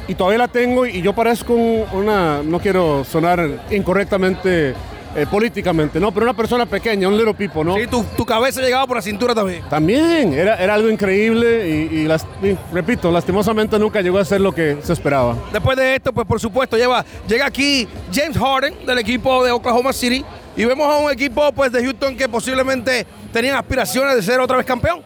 Y 0.08 0.16
todavía 0.16 0.38
la 0.38 0.48
tengo 0.48 0.86
y 0.86 1.02
yo 1.02 1.14
parezco 1.14 1.54
un- 1.54 1.86
una, 1.94 2.42
no 2.44 2.60
quiero 2.60 3.04
sonar 3.04 3.48
incorrectamente 3.72 4.76
eh, 5.16 5.26
políticamente, 5.30 6.00
no, 6.00 6.12
pero 6.12 6.26
una 6.26 6.34
persona 6.34 6.66
pequeña, 6.66 7.08
un 7.08 7.16
little 7.18 7.34
people, 7.34 7.64
¿no? 7.64 7.80
Y 7.80 7.88
tu, 7.88 8.04
tu 8.18 8.26
cabeza 8.26 8.62
llegaba 8.62 8.88
por 8.88 8.98
la 8.98 9.02
cintura 9.02 9.36
también. 9.36 9.64
También, 9.70 10.34
era, 10.34 10.56
era 10.56 10.74
algo 10.74 10.90
increíble 10.90 11.68
y, 11.92 11.98
y 12.00 12.04
las- 12.06 12.26
y 12.42 12.56
repito, 12.74 13.12
lastimosamente 13.12 13.78
nunca 13.78 14.02
llegó 14.02 14.18
a 14.18 14.26
ser 14.26 14.42
lo 14.42 14.52
que 14.54 14.78
se 14.82 14.94
esperaba. 14.94 15.36
Después 15.52 15.78
de 15.78 15.96
esto, 15.96 16.12
pues 16.14 16.26
por 16.28 16.40
supuesto, 16.40 16.78
lleva, 16.78 17.06
llega 17.28 17.46
aquí 17.46 17.88
James 18.14 18.38
Harden 18.38 18.86
del 18.86 18.98
equipo 19.00 19.44
de 19.44 19.52
Oklahoma 19.52 19.94
City 19.94 20.24
y 20.56 20.66
vemos 20.66 20.88
a 20.92 20.98
un 20.98 21.12
equipo 21.12 21.52
pues 21.54 21.72
de 21.72 21.84
Houston 21.84 22.16
que 22.16 22.28
posiblemente 22.30 23.06
tenían 23.32 23.56
aspiraciones 23.56 24.16
de 24.16 24.22
ser 24.22 24.40
otra 24.40 24.58
vez 24.58 24.66
campeón. 24.66 25.02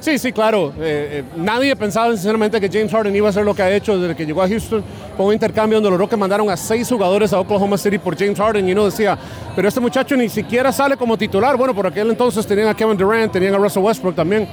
Sí, 0.00 0.18
sí, 0.18 0.32
claro. 0.32 0.72
Eh, 0.78 1.20
eh, 1.20 1.24
nadie 1.36 1.76
pensaba 1.76 2.10
sinceramente 2.12 2.58
que 2.58 2.68
James 2.68 2.90
Harden 2.90 3.14
iba 3.14 3.26
a 3.26 3.30
hacer 3.30 3.44
lo 3.44 3.54
que 3.54 3.62
ha 3.62 3.70
hecho 3.70 3.98
desde 3.98 4.16
que 4.16 4.24
llegó 4.24 4.42
a 4.42 4.48
Houston 4.48 4.82
con 5.14 5.26
un 5.26 5.34
intercambio 5.34 5.76
donde 5.76 5.90
los 5.90 5.98
Rockets 5.98 6.18
mandaron 6.18 6.48
a 6.48 6.56
seis 6.56 6.88
jugadores 6.88 7.34
a 7.34 7.40
Oklahoma 7.40 7.76
City 7.76 7.98
por 7.98 8.18
James 8.18 8.38
Harden 8.38 8.66
y 8.66 8.72
uno 8.72 8.86
decía, 8.86 9.18
pero 9.54 9.68
este 9.68 9.78
muchacho 9.78 10.16
ni 10.16 10.30
siquiera 10.30 10.72
sale 10.72 10.96
como 10.96 11.18
titular. 11.18 11.56
Bueno, 11.58 11.74
por 11.74 11.86
aquel 11.86 12.08
entonces 12.08 12.46
tenían 12.46 12.68
a 12.68 12.74
Kevin 12.74 12.96
Durant, 12.96 13.30
tenían 13.30 13.54
a 13.54 13.58
Russell 13.58 13.82
Westbrook 13.82 14.14
también. 14.14 14.48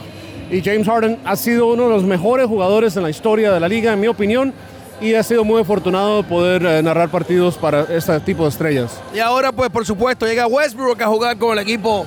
Y 0.51 0.61
James 0.61 0.85
Harden 0.85 1.17
ha 1.23 1.35
sido 1.37 1.67
uno 1.67 1.83
de 1.83 1.89
los 1.89 2.03
mejores 2.03 2.47
jugadores 2.47 2.97
en 2.97 3.03
la 3.03 3.09
historia 3.09 3.51
de 3.51 3.59
la 3.59 3.69
liga, 3.69 3.93
en 3.93 3.99
mi 4.01 4.07
opinión, 4.07 4.53
y 4.99 5.13
ha 5.13 5.23
sido 5.23 5.45
muy 5.45 5.61
afortunado 5.61 6.23
de 6.23 6.23
poder 6.27 6.65
eh, 6.65 6.83
narrar 6.83 7.09
partidos 7.09 7.55
para 7.55 7.83
este 7.83 8.19
tipo 8.19 8.43
de 8.43 8.49
estrellas. 8.49 8.99
Y 9.13 9.19
ahora 9.19 9.53
pues 9.53 9.69
por 9.69 9.85
supuesto 9.85 10.25
llega 10.25 10.45
Westbrook 10.45 11.01
a 11.01 11.07
jugar 11.07 11.37
con 11.37 11.57
el 11.57 11.59
equipo 11.59 12.05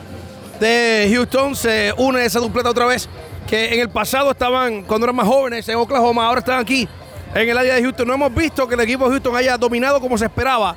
de 0.59 1.11
Houston, 1.14 1.56
se 1.56 1.92
une 1.97 2.25
esa 2.25 2.38
dupleta 2.38 2.68
otra 2.68 2.85
vez 2.85 3.09
que 3.47 3.75
en 3.75 3.80
el 3.80 3.88
pasado 3.88 4.30
estaban 4.30 4.82
cuando 4.82 5.06
eran 5.06 5.16
más 5.16 5.26
jóvenes 5.26 5.68
en 5.68 5.76
Oklahoma, 5.76 6.26
ahora 6.26 6.40
están 6.40 6.61
aquí 6.61 6.88
en 7.35 7.49
el 7.49 7.59
área 7.59 7.75
de 7.75 7.82
Houston. 7.82 8.06
No 8.06 8.14
hemos 8.14 8.35
visto 8.35 8.66
que 8.66 8.75
el 8.75 8.80
equipo 8.80 9.04
de 9.04 9.12
Houston 9.12 9.37
haya 9.37 9.56
dominado 9.56 10.00
como 10.00 10.16
se 10.16 10.26
esperaba. 10.26 10.76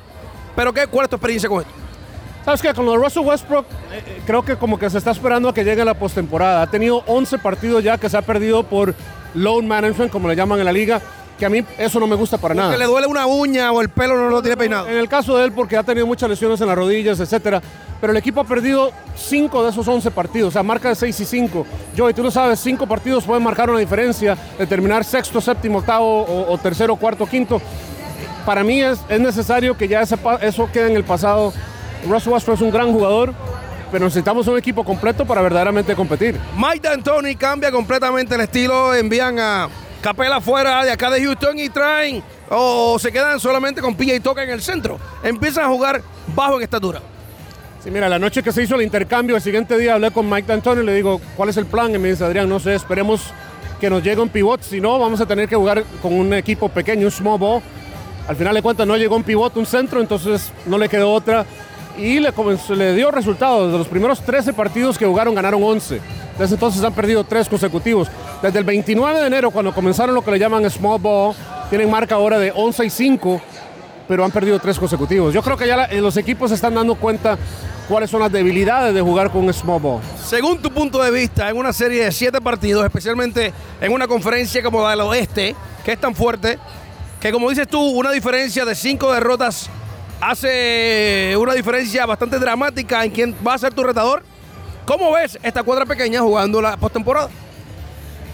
Pero 0.56 0.72
¿qué, 0.72 0.86
¿cuál 0.86 1.04
es 1.04 1.10
tu 1.10 1.16
experiencia 1.16 1.48
con 1.48 1.60
esto? 1.60 1.72
¿Sabes 2.44 2.60
qué? 2.60 2.74
Con 2.74 2.84
lo 2.84 2.92
de 2.92 2.98
Russell 2.98 3.24
Westbrook, 3.24 3.64
eh, 3.90 4.20
creo 4.26 4.44
que 4.44 4.56
como 4.56 4.78
que 4.78 4.90
se 4.90 4.98
está 4.98 5.10
esperando 5.10 5.48
a 5.48 5.54
que 5.54 5.64
llegue 5.64 5.84
la 5.84 5.94
postemporada. 5.94 6.62
Ha 6.62 6.66
tenido 6.70 7.02
11 7.06 7.38
partidos 7.38 7.82
ya 7.82 7.96
que 7.96 8.08
se 8.10 8.16
ha 8.18 8.22
perdido 8.22 8.62
por 8.64 8.94
load 9.32 9.62
management, 9.62 10.12
como 10.12 10.28
le 10.28 10.36
llaman 10.36 10.58
en 10.58 10.66
la 10.66 10.72
liga, 10.72 11.00
que 11.38 11.46
a 11.46 11.48
mí 11.48 11.64
eso 11.78 11.98
no 11.98 12.06
me 12.06 12.16
gusta 12.16 12.36
para 12.36 12.54
nada. 12.54 12.72
Que 12.72 12.78
le 12.78 12.84
duele 12.84 13.06
una 13.06 13.26
uña 13.26 13.72
o 13.72 13.80
el 13.80 13.88
pelo 13.88 14.16
no 14.16 14.28
lo 14.28 14.42
tiene 14.42 14.58
peinado. 14.58 14.88
En 14.88 14.98
el 14.98 15.08
caso 15.08 15.38
de 15.38 15.46
él, 15.46 15.52
porque 15.52 15.76
ha 15.76 15.82
tenido 15.82 16.06
muchas 16.06 16.28
lesiones 16.28 16.60
en 16.60 16.66
las 16.66 16.76
rodillas, 16.76 17.18
etcétera. 17.18 17.62
Pero 18.04 18.12
el 18.12 18.18
equipo 18.18 18.42
ha 18.42 18.44
perdido 18.44 18.92
5 19.16 19.64
de 19.64 19.70
esos 19.70 19.88
11 19.88 20.10
partidos, 20.10 20.48
o 20.48 20.50
sea, 20.50 20.62
marca 20.62 20.90
de 20.90 20.94
6 20.94 21.20
y 21.20 21.24
5. 21.24 21.66
Joey, 21.96 22.12
tú 22.12 22.22
lo 22.22 22.30
sabes, 22.30 22.60
5 22.60 22.86
partidos 22.86 23.24
pueden 23.24 23.42
marcar 23.42 23.70
una 23.70 23.78
diferencia, 23.78 24.36
de 24.58 24.66
terminar 24.66 25.04
sexto, 25.04 25.40
séptimo, 25.40 25.78
octavo 25.78 26.46
o, 26.50 26.58
tercero, 26.58 26.96
cuarto, 26.96 27.24
quinto. 27.24 27.62
Para 28.44 28.62
mí 28.62 28.82
es, 28.82 29.00
es 29.08 29.18
necesario 29.18 29.74
que 29.74 29.88
ya 29.88 30.02
eso 30.02 30.70
quede 30.70 30.90
en 30.90 30.96
el 30.96 31.04
pasado. 31.04 31.54
Russell 32.06 32.34
Westbrook 32.34 32.56
es 32.56 32.60
un 32.60 32.70
gran 32.70 32.92
jugador, 32.92 33.32
pero 33.90 34.04
necesitamos 34.04 34.46
un 34.48 34.58
equipo 34.58 34.84
completo 34.84 35.24
para 35.24 35.40
verdaderamente 35.40 35.94
competir. 35.94 36.38
Mike 36.58 36.86
D'Antoni 36.86 37.36
cambia 37.36 37.72
completamente 37.72 38.34
el 38.34 38.42
estilo, 38.42 38.94
envían 38.94 39.38
a 39.38 39.70
Capela 40.02 40.42
fuera 40.42 40.84
de 40.84 40.90
acá 40.90 41.08
de 41.08 41.24
Houston 41.24 41.58
y 41.58 41.70
traen 41.70 42.22
o 42.50 42.98
se 42.98 43.10
quedan 43.10 43.40
solamente 43.40 43.80
con 43.80 43.94
pilla 43.94 44.14
y 44.14 44.20
toca 44.20 44.42
en 44.42 44.50
el 44.50 44.60
centro. 44.60 44.98
Empiezan 45.22 45.64
a 45.64 45.68
jugar 45.68 46.02
bajo 46.36 46.58
en 46.58 46.64
estatura. 46.64 47.00
Sí, 47.84 47.90
mira, 47.90 48.08
la 48.08 48.18
noche 48.18 48.42
que 48.42 48.50
se 48.50 48.62
hizo 48.62 48.76
el 48.76 48.80
intercambio, 48.80 49.36
el 49.36 49.42
siguiente 49.42 49.76
día 49.76 49.92
hablé 49.96 50.10
con 50.10 50.26
Mike 50.26 50.48
D'Antoni 50.48 50.80
y 50.80 50.86
le 50.86 50.94
digo, 50.94 51.20
¿cuál 51.36 51.50
es 51.50 51.58
el 51.58 51.66
plan? 51.66 51.94
Y 51.94 51.98
me 51.98 52.08
dice, 52.08 52.24
Adrián, 52.24 52.48
no 52.48 52.58
sé, 52.58 52.74
esperemos 52.74 53.26
que 53.78 53.90
nos 53.90 54.02
llegue 54.02 54.22
un 54.22 54.30
pivot, 54.30 54.62
si 54.62 54.80
no, 54.80 54.98
vamos 54.98 55.20
a 55.20 55.26
tener 55.26 55.50
que 55.50 55.54
jugar 55.54 55.84
con 56.00 56.14
un 56.14 56.32
equipo 56.32 56.70
pequeño, 56.70 57.04
un 57.04 57.12
small 57.12 57.38
ball. 57.38 57.62
Al 58.26 58.36
final 58.36 58.54
de 58.54 58.62
cuentas 58.62 58.86
no 58.86 58.96
llegó 58.96 59.16
un 59.16 59.22
pivot, 59.22 59.54
un 59.58 59.66
centro, 59.66 60.00
entonces 60.00 60.50
no 60.64 60.78
le 60.78 60.88
quedó 60.88 61.12
otra. 61.12 61.44
Y 61.98 62.20
le 62.20 62.94
dio 62.94 63.10
resultados. 63.10 63.70
De 63.70 63.76
los 63.76 63.86
primeros 63.86 64.22
13 64.22 64.54
partidos 64.54 64.96
que 64.96 65.04
jugaron, 65.04 65.34
ganaron 65.34 65.62
11. 65.62 66.00
Desde 66.38 66.54
entonces 66.54 66.82
han 66.82 66.94
perdido 66.94 67.22
3 67.24 67.50
consecutivos. 67.50 68.08
Desde 68.42 68.60
el 68.60 68.64
29 68.64 69.20
de 69.20 69.26
enero, 69.26 69.50
cuando 69.50 69.74
comenzaron 69.74 70.14
lo 70.14 70.24
que 70.24 70.30
le 70.30 70.38
llaman 70.38 70.68
small 70.70 70.98
ball, 70.98 71.34
tienen 71.68 71.90
marca 71.90 72.14
ahora 72.14 72.38
de 72.38 72.50
11 72.50 72.86
y 72.86 72.88
5, 72.88 73.42
pero 74.08 74.24
han 74.24 74.30
perdido 74.30 74.58
3 74.58 74.78
consecutivos. 74.78 75.32
Yo 75.32 75.42
creo 75.42 75.56
que 75.56 75.66
ya 75.66 75.76
la, 75.76 75.92
los 75.94 76.16
equipos 76.16 76.50
se 76.50 76.54
están 76.54 76.74
dando 76.74 76.94
cuenta 76.94 77.38
cuáles 77.88 78.10
son 78.10 78.20
las 78.20 78.32
debilidades 78.32 78.94
de 78.94 79.00
jugar 79.00 79.30
con 79.30 79.44
un 79.44 79.52
small 79.52 79.80
ball. 79.80 80.00
Según 80.24 80.60
tu 80.60 80.70
punto 80.70 81.02
de 81.02 81.10
vista, 81.10 81.48
en 81.48 81.56
una 81.56 81.72
serie 81.72 82.04
de 82.04 82.12
7 82.12 82.40
partidos, 82.40 82.84
especialmente 82.84 83.52
en 83.80 83.92
una 83.92 84.06
conferencia 84.06 84.62
como 84.62 84.82
la 84.82 84.90
del 84.90 85.00
oeste, 85.02 85.54
que 85.84 85.92
es 85.92 86.00
tan 86.00 86.14
fuerte, 86.14 86.58
que 87.20 87.32
como 87.32 87.50
dices 87.50 87.68
tú, 87.68 87.80
una 87.80 88.10
diferencia 88.10 88.64
de 88.64 88.74
5 88.74 89.12
derrotas 89.12 89.70
hace 90.20 91.34
una 91.38 91.54
diferencia 91.54 92.06
bastante 92.06 92.38
dramática 92.38 93.04
en 93.04 93.10
quién 93.10 93.34
va 93.46 93.54
a 93.54 93.58
ser 93.58 93.74
tu 93.74 93.82
retador. 93.82 94.22
¿Cómo 94.86 95.12
ves 95.12 95.38
esta 95.42 95.62
cuadra 95.62 95.86
pequeña 95.86 96.20
jugando 96.20 96.60
la 96.60 96.76
postemporada? 96.76 97.30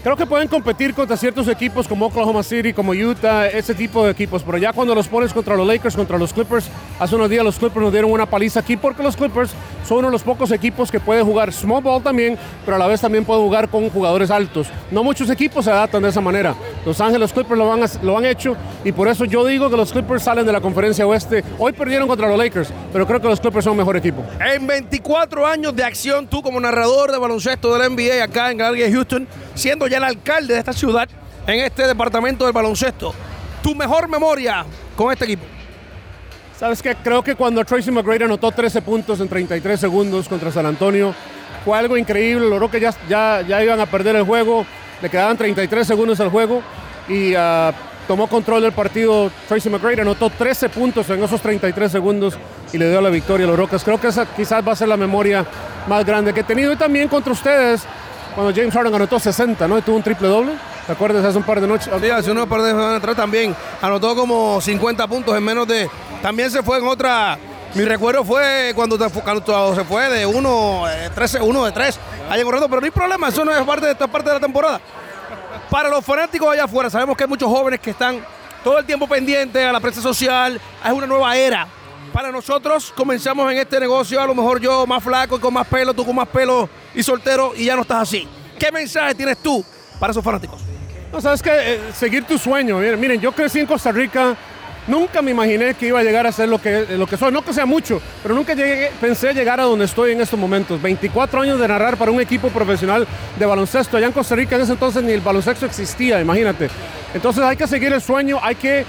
Creo 0.03 0.17
que 0.17 0.25
pueden 0.25 0.47
competir 0.47 0.95
contra 0.95 1.15
ciertos 1.15 1.47
equipos 1.47 1.87
como 1.87 2.07
Oklahoma 2.07 2.41
City, 2.41 2.73
como 2.73 2.91
Utah, 2.91 3.47
ese 3.47 3.75
tipo 3.75 4.03
de 4.03 4.09
equipos, 4.09 4.41
pero 4.41 4.57
ya 4.57 4.73
cuando 4.73 4.95
los 4.95 5.07
pones 5.07 5.31
contra 5.31 5.55
los 5.55 5.67
Lakers, 5.67 5.95
contra 5.95 6.17
los 6.17 6.33
Clippers, 6.33 6.67
hace 6.99 7.15
unos 7.15 7.29
días 7.29 7.45
los 7.45 7.59
Clippers 7.59 7.83
nos 7.83 7.91
dieron 7.91 8.11
una 8.11 8.25
paliza 8.25 8.61
aquí 8.61 8.77
porque 8.77 9.03
los 9.03 9.15
Clippers 9.15 9.51
son 9.87 9.99
uno 9.99 10.07
de 10.07 10.13
los 10.13 10.23
pocos 10.23 10.51
equipos 10.51 10.89
que 10.89 10.99
pueden 10.99 11.23
jugar 11.23 11.53
small 11.53 11.83
ball 11.83 12.01
también, 12.01 12.35
pero 12.65 12.77
a 12.77 12.79
la 12.79 12.87
vez 12.87 12.99
también 12.99 13.25
pueden 13.25 13.43
jugar 13.43 13.69
con 13.69 13.91
jugadores 13.91 14.31
altos. 14.31 14.69
No 14.89 15.03
muchos 15.03 15.29
equipos 15.29 15.65
se 15.65 15.71
adaptan 15.71 16.01
de 16.01 16.09
esa 16.09 16.19
manera. 16.19 16.55
Los 16.83 16.99
Ángeles 16.99 17.31
Clippers 17.31 17.59
lo 18.01 18.17
han, 18.17 18.25
hecho 18.25 18.57
y 18.83 18.91
por 18.91 19.07
eso 19.07 19.25
yo 19.25 19.45
digo 19.45 19.69
que 19.69 19.77
los 19.77 19.91
Clippers 19.91 20.23
salen 20.23 20.47
de 20.47 20.51
la 20.51 20.61
conferencia 20.61 21.05
oeste. 21.05 21.43
Hoy 21.59 21.73
perdieron 21.73 22.07
contra 22.07 22.27
los 22.27 22.39
Lakers, 22.39 22.73
pero 22.91 23.05
creo 23.05 23.21
que 23.21 23.27
los 23.27 23.39
Clippers 23.39 23.65
son 23.65 23.73
un 23.73 23.77
mejor 23.77 23.97
equipo. 23.97 24.23
En 24.39 24.65
24 24.65 25.45
años 25.45 25.75
de 25.75 25.83
acción, 25.83 26.25
tú 26.25 26.41
como 26.41 26.59
narrador 26.59 27.11
de 27.11 27.19
baloncesto 27.19 27.77
del 27.77 27.91
NBA 27.91 28.23
acá 28.23 28.49
en 28.49 28.57
de 28.57 28.91
Houston, 28.91 29.27
siendo 29.55 29.87
ya 29.87 29.97
el 29.97 30.03
alcalde 30.03 30.53
de 30.53 30.59
esta 30.59 30.73
ciudad 30.73 31.07
en 31.47 31.59
este 31.59 31.87
departamento 31.87 32.45
del 32.45 32.53
baloncesto. 32.53 33.13
¿Tu 33.61 33.75
mejor 33.75 34.07
memoria 34.07 34.65
con 34.95 35.11
este 35.11 35.25
equipo? 35.25 35.43
Sabes 36.59 36.81
que 36.81 36.95
creo 36.95 37.23
que 37.23 37.35
cuando 37.35 37.63
Tracy 37.65 37.89
McGrady 37.89 38.23
anotó 38.25 38.51
13 38.51 38.81
puntos 38.81 39.19
en 39.19 39.27
33 39.27 39.79
segundos 39.79 40.27
contra 40.27 40.51
San 40.51 40.65
Antonio, 40.65 41.13
fue 41.65 41.77
algo 41.77 41.97
increíble. 41.97 42.47
Logró 42.47 42.69
que 42.69 42.79
ya, 42.79 42.93
ya, 43.09 43.41
ya 43.41 43.63
iban 43.63 43.79
a 43.79 43.85
perder 43.85 44.15
el 44.15 44.23
juego, 44.23 44.65
le 45.01 45.09
quedaban 45.09 45.37
33 45.37 45.87
segundos 45.87 46.19
al 46.19 46.29
juego 46.29 46.61
y 47.07 47.35
uh, 47.35 47.71
tomó 48.07 48.27
control 48.27 48.61
del 48.61 48.73
partido. 48.73 49.31
Tracy 49.47 49.69
McGrady 49.69 50.01
anotó 50.01 50.29
13 50.29 50.69
puntos 50.69 51.09
en 51.09 51.23
esos 51.23 51.41
33 51.41 51.91
segundos 51.91 52.37
y 52.71 52.77
le 52.77 52.89
dio 52.89 53.01
la 53.01 53.09
victoria 53.09 53.45
a 53.45 53.49
los 53.49 53.57
Rocas. 53.57 53.83
Creo 53.83 53.99
que 53.99 54.07
esa 54.07 54.25
quizás 54.25 54.65
va 54.67 54.73
a 54.73 54.75
ser 54.75 54.87
la 54.87 54.97
memoria 54.97 55.45
más 55.87 56.05
grande 56.05 56.33
que 56.33 56.41
he 56.41 56.43
tenido 56.43 56.73
y 56.73 56.75
también 56.75 57.07
contra 57.07 57.33
ustedes 57.33 57.83
cuando 58.35 58.53
James 58.53 58.73
Harden 58.73 58.93
anotó 58.93 59.19
60, 59.19 59.67
¿no? 59.67 59.77
Y 59.77 59.81
tuvo 59.81 59.97
un 59.97 60.03
triple 60.03 60.27
doble. 60.27 60.53
¿Te 60.85 60.91
acuerdas 60.93 61.23
hace 61.23 61.37
un 61.37 61.43
par 61.43 61.61
de 61.61 61.67
noches? 61.67 61.89
Sí, 62.01 62.09
hace 62.09 62.31
unos 62.31 62.47
par 62.47 62.61
de 62.61 62.71
semanas 62.71 62.97
atrás 62.97 63.15
también. 63.15 63.55
Anotó 63.81 64.15
como 64.15 64.59
50 64.59 65.07
puntos 65.07 65.35
en 65.35 65.43
menos 65.43 65.67
de. 65.67 65.89
También 66.21 66.49
se 66.49 66.63
fue 66.63 66.79
en 66.79 66.87
otra. 66.87 67.37
Mi 67.73 67.85
recuerdo 67.85 68.25
fue 68.25 68.73
cuando, 68.75 68.97
cuando 69.23 69.75
se 69.75 69.83
fue 69.85 70.09
de 70.09 70.25
1, 70.25 70.83
13, 71.15 71.41
1 71.41 71.65
de 71.65 71.71
3. 71.71 71.99
Allá 72.29 72.43
corriendo, 72.43 72.67
pero 72.67 72.81
no 72.81 72.85
hay 72.85 72.91
problema, 72.91 73.29
eso 73.29 73.45
no 73.45 73.51
es 73.55 73.61
parte 73.63 73.85
de 73.85 73.91
esta 73.93 74.07
parte 74.07 74.29
de 74.29 74.35
la 74.35 74.41
temporada. 74.41 74.81
Para 75.69 75.87
los 75.87 76.03
fanáticos 76.03 76.51
allá 76.51 76.65
afuera, 76.65 76.89
sabemos 76.89 77.15
que 77.15 77.23
hay 77.23 77.29
muchos 77.29 77.49
jóvenes 77.49 77.79
que 77.79 77.91
están 77.91 78.19
todo 78.61 78.79
el 78.79 78.85
tiempo 78.85 79.07
pendientes 79.07 79.65
a 79.65 79.71
la 79.71 79.79
prensa 79.79 80.01
social. 80.01 80.59
Es 80.83 80.91
una 80.91 81.07
nueva 81.07 81.35
era. 81.37 81.67
Para 82.13 82.29
nosotros 82.29 82.91
comenzamos 82.93 83.49
en 83.53 83.59
este 83.59 83.79
negocio, 83.79 84.19
a 84.19 84.27
lo 84.27 84.35
mejor 84.35 84.59
yo 84.59 84.85
más 84.85 85.01
flaco 85.01 85.37
y 85.37 85.39
con 85.39 85.53
más 85.53 85.65
pelo, 85.65 85.93
tú 85.93 86.05
con 86.05 86.15
más 86.15 86.27
pelo 86.27 86.69
y 86.93 87.01
soltero 87.03 87.53
y 87.55 87.65
ya 87.65 87.75
no 87.75 87.83
estás 87.83 88.01
así. 88.01 88.27
¿Qué 88.59 88.69
mensaje 88.69 89.15
tienes 89.15 89.37
tú 89.37 89.63
para 89.97 90.11
esos 90.11 90.23
fanáticos? 90.23 90.61
No, 91.13 91.21
sabes 91.21 91.41
que 91.41 91.49
eh, 91.51 91.79
seguir 91.93 92.25
tu 92.25 92.37
sueño. 92.37 92.79
Miren, 92.79 93.21
yo 93.21 93.31
crecí 93.31 93.59
en 93.59 93.65
Costa 93.65 93.93
Rica, 93.93 94.35
nunca 94.87 95.21
me 95.21 95.31
imaginé 95.31 95.73
que 95.73 95.87
iba 95.87 95.99
a 95.99 96.03
llegar 96.03 96.27
a 96.27 96.33
ser 96.33 96.49
lo 96.49 96.61
que, 96.61 96.85
lo 96.97 97.07
que 97.07 97.15
soy. 97.15 97.31
No 97.31 97.45
que 97.45 97.53
sea 97.53 97.65
mucho, 97.65 98.01
pero 98.21 98.35
nunca 98.35 98.53
pensé 98.99 99.33
llegar 99.33 99.61
a 99.61 99.63
donde 99.63 99.85
estoy 99.85 100.11
en 100.11 100.19
estos 100.19 100.37
momentos. 100.37 100.81
24 100.81 101.41
años 101.41 101.59
de 101.61 101.67
narrar 101.67 101.95
para 101.95 102.11
un 102.11 102.19
equipo 102.19 102.49
profesional 102.49 103.07
de 103.39 103.45
baloncesto. 103.45 103.95
Allá 103.95 104.07
en 104.07 104.13
Costa 104.13 104.35
Rica 104.35 104.57
en 104.57 104.63
ese 104.63 104.73
entonces 104.73 105.01
ni 105.01 105.13
el 105.13 105.21
baloncesto 105.21 105.65
existía, 105.65 106.19
imagínate. 106.19 106.69
Entonces 107.13 107.41
hay 107.41 107.55
que 107.55 107.67
seguir 107.67 107.93
el 107.93 108.01
sueño, 108.01 108.37
hay 108.41 108.55
que 108.55 108.85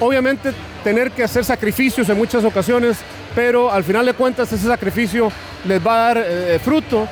obviamente 0.00 0.52
tener 0.82 1.10
que 1.12 1.24
hacer 1.24 1.44
sacrificios 1.44 2.08
en 2.08 2.16
muchas 2.16 2.44
ocasiones, 2.44 2.98
pero 3.34 3.70
al 3.70 3.84
final 3.84 4.06
de 4.06 4.14
cuentas 4.14 4.52
ese 4.52 4.66
sacrificio 4.66 5.30
les 5.66 5.84
va 5.84 5.94
a 5.94 6.08
dar 6.08 6.24
eh, 6.26 6.60
fruto. 6.62 7.08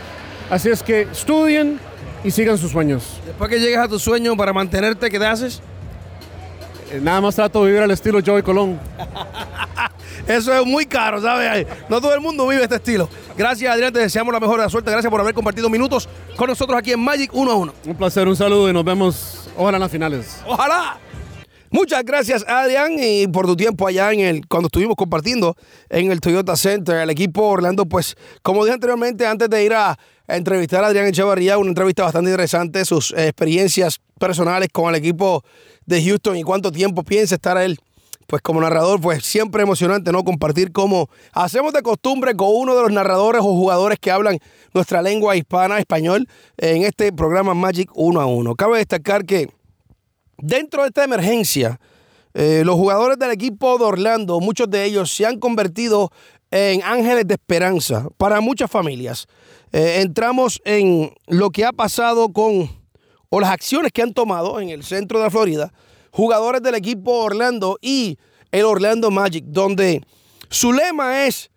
Así 0.51 0.69
es 0.69 0.83
que 0.83 1.03
estudien 1.03 1.79
y 2.25 2.31
sigan 2.31 2.59
sus 2.59 2.73
sueños. 2.73 3.21
Después 3.25 3.49
que 3.49 3.61
llegues 3.61 3.79
a 3.79 3.89
tu 3.89 3.99
sueño 3.99 4.37
para 4.37 4.53
mantenerte, 4.53 5.11
¿qué 5.11 5.19
te 5.19 5.27
haces? 5.27 5.63
Eh, 6.91 7.01
nada 7.01 7.21
más 7.21 7.37
trato 7.37 7.61
de 7.61 7.67
vivir 7.67 7.83
al 7.83 7.91
estilo 7.91 8.21
Joey 8.25 8.43
Colón. 8.43 8.79
Eso 10.27 10.53
es 10.53 10.67
muy 10.67 10.87
caro, 10.87 11.21
¿sabes? 11.21 11.67
No 11.89 12.01
todo 12.01 12.15
el 12.15 12.21
mundo 12.21 12.47
vive 12.47 12.63
este 12.63 12.77
estilo. 12.77 13.09
Gracias, 13.37 13.73
Adrián. 13.73 13.93
Te 13.93 14.01
deseamos 14.01 14.33
la 14.33 14.41
mejor 14.41 14.59
de 14.59 14.65
la 14.65 14.71
suerte. 14.71 14.91
Gracias 14.91 15.11
por 15.11 15.21
haber 15.21 15.35
compartido 15.35 15.71
minutos 15.71 16.09
con 16.37 16.49
nosotros 16.49 16.79
aquí 16.79 16.93
en 16.93 17.01
Magic 17.01 17.31
1 17.33 17.51
a 17.51 17.55
1. 17.55 17.73
Un 17.87 17.95
placer, 17.95 18.29
un 18.29 18.37
saludo 18.37 18.69
y 18.69 18.73
nos 18.73 18.85
vemos 18.85 19.49
ojalá 19.57 19.77
en 19.77 19.83
las 19.83 19.91
finales. 19.91 20.43
¡Ojalá! 20.47 20.99
Muchas 21.73 22.05
gracias, 22.05 22.45
Adrián, 22.49 22.97
y 22.99 23.29
por 23.29 23.47
tu 23.47 23.55
tiempo 23.55 23.87
allá 23.87 24.13
en 24.13 24.19
el 24.19 24.49
cuando 24.49 24.67
estuvimos 24.67 24.97
compartiendo 24.97 25.55
en 25.89 26.11
el 26.11 26.21
Toyota 26.21 26.57
Center. 26.57 26.97
El 26.97 27.11
equipo 27.11 27.47
Orlando, 27.47 27.87
pues, 27.87 28.17
como 28.43 28.65
dije 28.65 28.75
anteriormente, 28.75 29.25
antes 29.25 29.49
de 29.49 29.65
ir 29.65 29.75
a, 29.75 29.97
entrevistar 30.27 30.83
a 30.83 30.89
Adrián 30.89 31.07
Echevarría, 31.07 31.59
una 31.59 31.69
entrevista 31.69 32.03
bastante 32.03 32.31
interesante, 32.31 32.85
sus 32.85 33.13
experiencias 33.13 34.01
personales 34.19 34.69
con 34.73 34.89
el 34.89 34.97
equipo 34.97 35.45
de 35.87 36.03
Houston 36.03 36.37
y 36.37 36.43
cuánto 36.43 36.73
tiempo 36.73 37.05
piensa 37.05 37.37
estar 37.37 37.57
él. 37.57 37.79
Pues 38.27 38.43
como 38.43 38.61
narrador, 38.61 39.01
pues 39.01 39.25
siempre 39.25 39.63
emocionante, 39.63 40.11
¿no? 40.11 40.25
Compartir 40.25 40.73
como 40.73 41.09
hacemos 41.33 41.73
de 41.73 41.83
costumbre 41.83 42.35
con 42.35 42.49
uno 42.51 42.75
de 42.75 42.83
los 42.83 42.93
narradores 42.93 43.43
o 43.43 43.45
jugadores 43.45 43.99
que 44.01 44.11
hablan 44.11 44.39
nuestra 44.75 45.03
lengua 45.03 45.37
hispana, 45.37 45.79
español, 45.79 46.29
en 46.57 46.83
este 46.83 47.13
programa 47.13 47.55
Magic 47.55 47.91
1 47.95 48.21
a 48.21 48.27
1. 48.27 48.57
Cabe 48.57 48.79
destacar 48.79 49.25
que 49.25 49.49
Dentro 50.43 50.83
de 50.83 50.89
esta 50.89 51.05
emergencia, 51.05 51.81
eh, 52.35 52.63
los 52.65 52.77
jugadores 52.77 53.19
del 53.19 53.31
equipo 53.31 53.77
de 53.79 53.85
Orlando, 53.85 54.41
muchos 54.41 54.71
de 54.71 54.85
ellos 54.85 55.11
se 55.11 55.27
han 55.27 55.39
convertido 55.39 56.11
en 56.51 56.83
ángeles 56.83 57.27
de 57.27 57.35
esperanza 57.35 58.09
para 58.17 58.41
muchas 58.41 58.71
familias. 58.71 59.27
Eh, 59.73 60.01
entramos 60.01 60.61
en 60.65 61.13
lo 61.27 61.51
que 61.51 61.65
ha 61.65 61.73
pasado 61.73 62.33
con, 62.33 62.71
o 63.29 63.41
las 63.41 63.51
acciones 63.51 63.93
que 63.93 64.03
han 64.03 64.13
tomado 64.13 64.61
en 64.61 64.71
el 64.71 64.83
centro 64.83 65.19
de 65.19 65.25
la 65.25 65.31
Florida, 65.31 65.73
jugadores 66.11 66.63
del 66.63 66.75
equipo 66.75 67.13
Orlando 67.13 67.79
y 67.81 68.19
el 68.51 68.65
Orlando 68.65 69.11
Magic, 69.11 69.45
donde 69.47 70.03
su 70.49 70.73
lema 70.73 71.27
es 71.27 71.51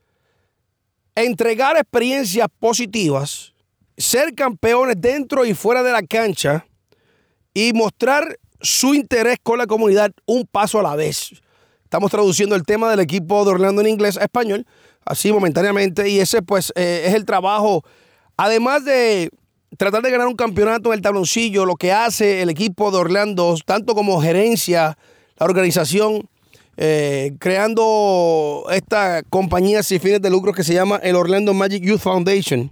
entregar 1.16 1.78
experiencias 1.78 2.48
positivas, 2.60 3.54
ser 3.98 4.34
campeones 4.36 4.96
dentro 5.00 5.46
y 5.46 5.54
fuera 5.54 5.82
de 5.84 5.92
la 5.92 6.04
cancha 6.04 6.66
y 7.54 7.74
mostrar 7.74 8.40
su 8.64 8.96
interés 8.96 9.38
con 9.44 9.60
la 9.60 9.68
comunidad 9.68 10.12
un 10.26 10.48
paso 10.48 10.80
a 10.80 10.84
la 10.84 10.96
vez. 10.96 11.34
Estamos 11.84 12.10
traduciendo 12.10 12.56
el 12.56 12.64
tema 12.64 12.90
del 12.90 13.02
equipo 13.02 13.46
de 13.46 13.52
Orlando 13.52 13.82
en 13.82 13.90
inglés 13.90 14.18
a 14.18 14.24
español, 14.24 14.66
así 15.06 15.32
momentáneamente, 15.32 16.10
y 16.10 16.20
ese 16.20 16.42
pues 16.42 16.74
eh, 16.76 17.04
es 17.06 17.14
el 17.14 17.26
trabajo, 17.26 17.84
además 18.38 18.84
de 18.86 19.30
tratar 19.78 20.02
de 20.02 20.10
ganar 20.10 20.28
un 20.28 20.36
campeonato 20.36 20.90
en 20.90 20.96
el 20.96 21.02
tabloncillo, 21.02 21.66
lo 21.66 21.76
que 21.76 21.92
hace 21.92 22.42
el 22.42 22.50
equipo 22.50 22.90
de 22.90 22.98
Orlando, 22.98 23.56
tanto 23.66 23.94
como 23.94 24.22
gerencia, 24.22 24.98
la 25.38 25.46
organización, 25.46 26.28
eh, 26.78 27.34
creando 27.40 28.66
esta 28.72 29.22
compañía 29.24 29.84
sin 29.84 30.00
fines 30.00 30.22
de 30.22 30.30
lucro 30.30 30.54
que 30.54 30.64
se 30.64 30.74
llama 30.74 31.00
el 31.04 31.16
Orlando 31.16 31.54
Magic 31.54 31.84
Youth 31.84 32.00
Foundation, 32.00 32.72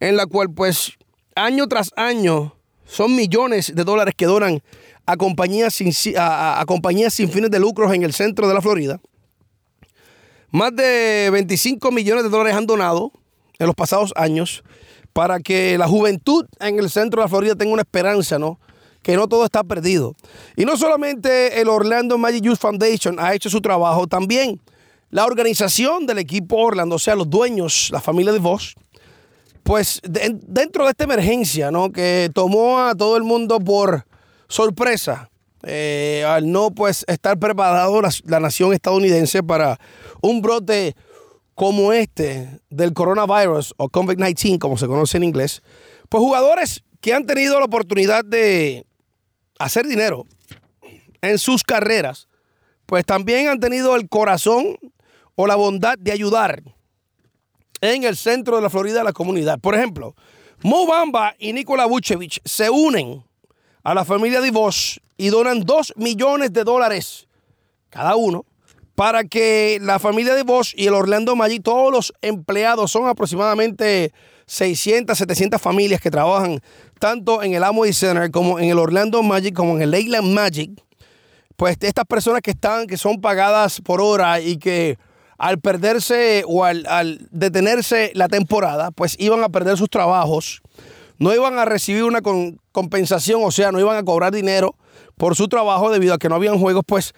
en 0.00 0.16
la 0.16 0.26
cual 0.26 0.50
pues 0.50 0.94
año 1.36 1.68
tras 1.68 1.90
año 1.96 2.56
son 2.86 3.14
millones 3.14 3.72
de 3.74 3.84
dólares 3.84 4.14
que 4.16 4.26
donan 4.26 4.62
a 5.06 5.16
compañías 5.16 5.74
sin, 5.74 5.92
a, 6.18 6.62
compañías 6.66 7.14
sin 7.14 7.30
fines 7.30 7.50
de 7.50 7.60
lucros 7.60 7.94
en 7.94 8.02
el 8.02 8.12
centro 8.12 8.48
de 8.48 8.54
la 8.54 8.60
Florida. 8.60 9.00
Más 10.50 10.74
de 10.74 11.28
25 11.32 11.90
millones 11.92 12.24
de 12.24 12.30
dólares 12.30 12.56
han 12.56 12.66
donado 12.66 13.12
en 13.58 13.66
los 13.66 13.74
pasados 13.74 14.12
años 14.16 14.62
para 15.12 15.38
que 15.40 15.78
la 15.78 15.88
juventud 15.88 16.46
en 16.60 16.78
el 16.78 16.90
centro 16.90 17.20
de 17.20 17.24
la 17.24 17.28
Florida 17.28 17.54
tenga 17.54 17.72
una 17.72 17.82
esperanza, 17.82 18.38
¿no? 18.38 18.58
Que 19.02 19.16
no 19.16 19.28
todo 19.28 19.44
está 19.44 19.62
perdido. 19.62 20.14
Y 20.56 20.64
no 20.64 20.76
solamente 20.76 21.60
el 21.60 21.68
Orlando 21.68 22.18
Magic 22.18 22.42
Youth 22.42 22.58
Foundation 22.58 23.18
ha 23.20 23.34
hecho 23.34 23.48
su 23.48 23.60
trabajo, 23.60 24.06
también 24.06 24.60
la 25.10 25.24
organización 25.24 26.06
del 26.06 26.18
equipo 26.18 26.56
Orlando, 26.56 26.96
o 26.96 26.98
sea, 26.98 27.14
los 27.14 27.30
dueños, 27.30 27.88
la 27.92 28.00
familia 28.00 28.32
de 28.32 28.40
Vos, 28.40 28.74
pues 29.62 30.00
dentro 30.02 30.84
de 30.84 30.90
esta 30.90 31.04
emergencia, 31.04 31.70
¿no? 31.70 31.90
Que 31.90 32.30
tomó 32.34 32.80
a 32.80 32.94
todo 32.94 33.16
el 33.16 33.22
mundo 33.22 33.58
por 33.58 34.04
sorpresa, 34.48 35.30
eh, 35.62 36.24
al 36.26 36.50
no 36.50 36.70
pues 36.70 37.04
estar 37.08 37.38
preparado 37.38 38.00
la, 38.00 38.40
nación 38.40 38.72
estadounidense 38.72 39.42
para 39.42 39.78
un 40.20 40.42
brote 40.42 40.94
como 41.54 41.92
este 41.92 42.60
del 42.70 42.92
coronavirus 42.92 43.74
o 43.76 43.88
COVID-19, 43.88 44.58
como 44.58 44.76
se 44.76 44.86
conoce 44.86 45.16
en 45.16 45.24
inglés, 45.24 45.62
pues 46.08 46.22
jugadores 46.22 46.84
que 47.00 47.14
han 47.14 47.26
tenido 47.26 47.58
la 47.58 47.66
oportunidad 47.66 48.24
de 48.24 48.84
hacer 49.58 49.86
dinero 49.86 50.26
en 51.22 51.38
sus 51.38 51.62
carreras, 51.64 52.28
pues 52.84 53.04
también 53.04 53.48
han 53.48 53.58
tenido 53.58 53.96
el 53.96 54.08
corazón 54.08 54.76
o 55.34 55.46
la 55.46 55.56
bondad 55.56 55.98
de 55.98 56.12
ayudar 56.12 56.62
en 57.80 58.04
el 58.04 58.16
centro 58.16 58.56
de 58.56 58.62
la 58.62 58.70
Florida 58.70 59.00
a 59.00 59.04
la 59.04 59.12
comunidad. 59.12 59.58
Por 59.58 59.74
ejemplo, 59.74 60.14
Mo 60.62 60.86
Bamba 60.86 61.34
y 61.38 61.52
Nikola 61.52 61.86
Vucevic 61.86 62.40
se 62.44 62.70
unen 62.70 63.25
a 63.86 63.94
la 63.94 64.04
familia 64.04 64.40
DeVos 64.40 65.00
y 65.16 65.28
donan 65.28 65.60
2 65.60 65.92
millones 65.94 66.52
de 66.52 66.64
dólares 66.64 67.28
cada 67.88 68.16
uno 68.16 68.44
para 68.96 69.22
que 69.22 69.78
la 69.80 70.00
familia 70.00 70.34
de 70.34 70.42
Bosch 70.42 70.74
y 70.76 70.88
el 70.88 70.94
Orlando 70.94 71.36
Magic, 71.36 71.62
todos 71.62 71.92
los 71.92 72.12
empleados, 72.20 72.90
son 72.90 73.06
aproximadamente 73.06 74.12
600, 74.46 75.16
700 75.16 75.62
familias 75.62 76.00
que 76.00 76.10
trabajan 76.10 76.58
tanto 76.98 77.44
en 77.44 77.54
el 77.54 77.62
Amway 77.62 77.92
Center 77.92 78.28
como 78.32 78.58
en 78.58 78.70
el 78.70 78.78
Orlando 78.80 79.22
Magic, 79.22 79.54
como 79.54 79.76
en 79.76 79.82
el 79.82 79.92
Leyland 79.92 80.34
Magic. 80.34 80.72
Pues 81.54 81.76
estas 81.80 82.06
personas 82.06 82.42
que 82.42 82.50
están, 82.50 82.88
que 82.88 82.96
son 82.96 83.20
pagadas 83.20 83.80
por 83.80 84.00
hora 84.00 84.40
y 84.40 84.56
que 84.56 84.98
al 85.38 85.60
perderse 85.60 86.42
o 86.48 86.64
al, 86.64 86.86
al 86.86 87.28
detenerse 87.30 88.10
la 88.14 88.26
temporada, 88.26 88.90
pues 88.90 89.14
iban 89.20 89.44
a 89.44 89.48
perder 89.48 89.76
sus 89.76 89.90
trabajos, 89.90 90.60
no 91.18 91.34
iban 91.34 91.58
a 91.58 91.64
recibir 91.64 92.04
una 92.04 92.20
compensación, 92.72 93.42
o 93.44 93.50
sea, 93.50 93.72
no 93.72 93.80
iban 93.80 93.96
a 93.96 94.04
cobrar 94.04 94.32
dinero 94.32 94.76
por 95.16 95.34
su 95.36 95.48
trabajo 95.48 95.90
debido 95.90 96.14
a 96.14 96.18
que 96.18 96.28
no 96.28 96.34
habían 96.34 96.58
juegos, 96.58 96.84
pues 96.86 97.14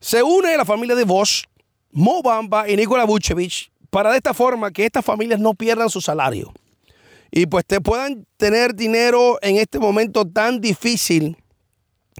se 0.00 0.22
une 0.22 0.56
la 0.56 0.64
familia 0.64 0.94
de 0.94 1.04
Bosch, 1.04 1.44
Mo 1.90 2.22
Bamba 2.22 2.68
y 2.68 2.76
Nikola 2.76 3.04
Vucevic 3.04 3.70
para 3.90 4.10
de 4.10 4.18
esta 4.18 4.34
forma 4.34 4.70
que 4.70 4.84
estas 4.84 5.04
familias 5.04 5.40
no 5.40 5.54
pierdan 5.54 5.88
su 5.88 6.00
salario 6.00 6.52
y 7.30 7.46
pues 7.46 7.64
te 7.66 7.80
puedan 7.80 8.26
tener 8.36 8.74
dinero 8.74 9.38
en 9.42 9.56
este 9.56 9.78
momento 9.78 10.26
tan 10.26 10.60
difícil 10.60 11.36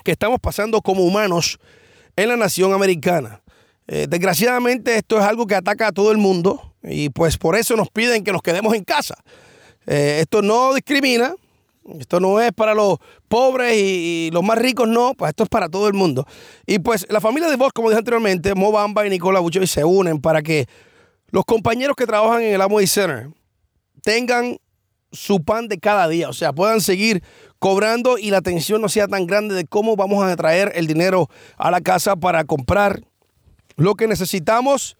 que 0.04 0.12
estamos 0.12 0.38
pasando 0.40 0.80
como 0.80 1.04
humanos 1.04 1.58
en 2.16 2.28
la 2.28 2.36
nación 2.36 2.72
americana. 2.72 3.42
Eh, 3.86 4.06
desgraciadamente 4.08 4.96
esto 4.96 5.18
es 5.18 5.24
algo 5.24 5.46
que 5.46 5.54
ataca 5.54 5.88
a 5.88 5.92
todo 5.92 6.12
el 6.12 6.18
mundo 6.18 6.74
y 6.82 7.08
pues 7.10 7.38
por 7.38 7.56
eso 7.56 7.76
nos 7.76 7.90
piden 7.90 8.22
que 8.22 8.32
nos 8.32 8.42
quedemos 8.42 8.74
en 8.74 8.84
casa. 8.84 9.16
Eh, 9.90 10.18
esto 10.20 10.42
no 10.42 10.74
discrimina, 10.74 11.34
esto 11.98 12.20
no 12.20 12.42
es 12.42 12.52
para 12.52 12.74
los 12.74 12.98
pobres 13.26 13.74
y, 13.74 14.28
los 14.34 14.44
más 14.44 14.58
ricos, 14.58 14.86
no, 14.86 15.14
pues 15.14 15.30
esto 15.30 15.44
es 15.44 15.48
para 15.48 15.70
todo 15.70 15.88
el 15.88 15.94
mundo. 15.94 16.26
Y 16.66 16.78
pues 16.78 17.06
la 17.08 17.22
familia 17.22 17.48
de 17.48 17.56
Vos, 17.56 17.72
como 17.72 17.88
dije 17.88 17.98
anteriormente, 17.98 18.54
Mobamba 18.54 19.06
y 19.06 19.10
Nicola 19.10 19.40
Buchoy 19.40 19.66
se 19.66 19.84
unen 19.84 20.20
para 20.20 20.42
que 20.42 20.66
los 21.30 21.46
compañeros 21.46 21.96
que 21.96 22.06
trabajan 22.06 22.42
en 22.42 22.54
el 22.54 22.60
Amway 22.60 22.86
Center 22.86 23.30
tengan 24.02 24.58
su 25.10 25.42
pan 25.42 25.68
de 25.68 25.78
cada 25.78 26.06
día, 26.06 26.28
o 26.28 26.34
sea, 26.34 26.52
puedan 26.52 26.82
seguir 26.82 27.22
cobrando 27.58 28.18
y 28.18 28.30
la 28.30 28.42
tensión 28.42 28.82
no 28.82 28.90
sea 28.90 29.08
tan 29.08 29.26
grande 29.26 29.54
de 29.54 29.64
cómo 29.64 29.96
vamos 29.96 30.22
a 30.22 30.36
traer 30.36 30.70
el 30.74 30.86
dinero 30.86 31.30
a 31.56 31.70
la 31.70 31.80
casa 31.80 32.14
para 32.14 32.44
comprar 32.44 33.00
lo 33.76 33.94
que 33.94 34.06
necesitamos 34.06 34.98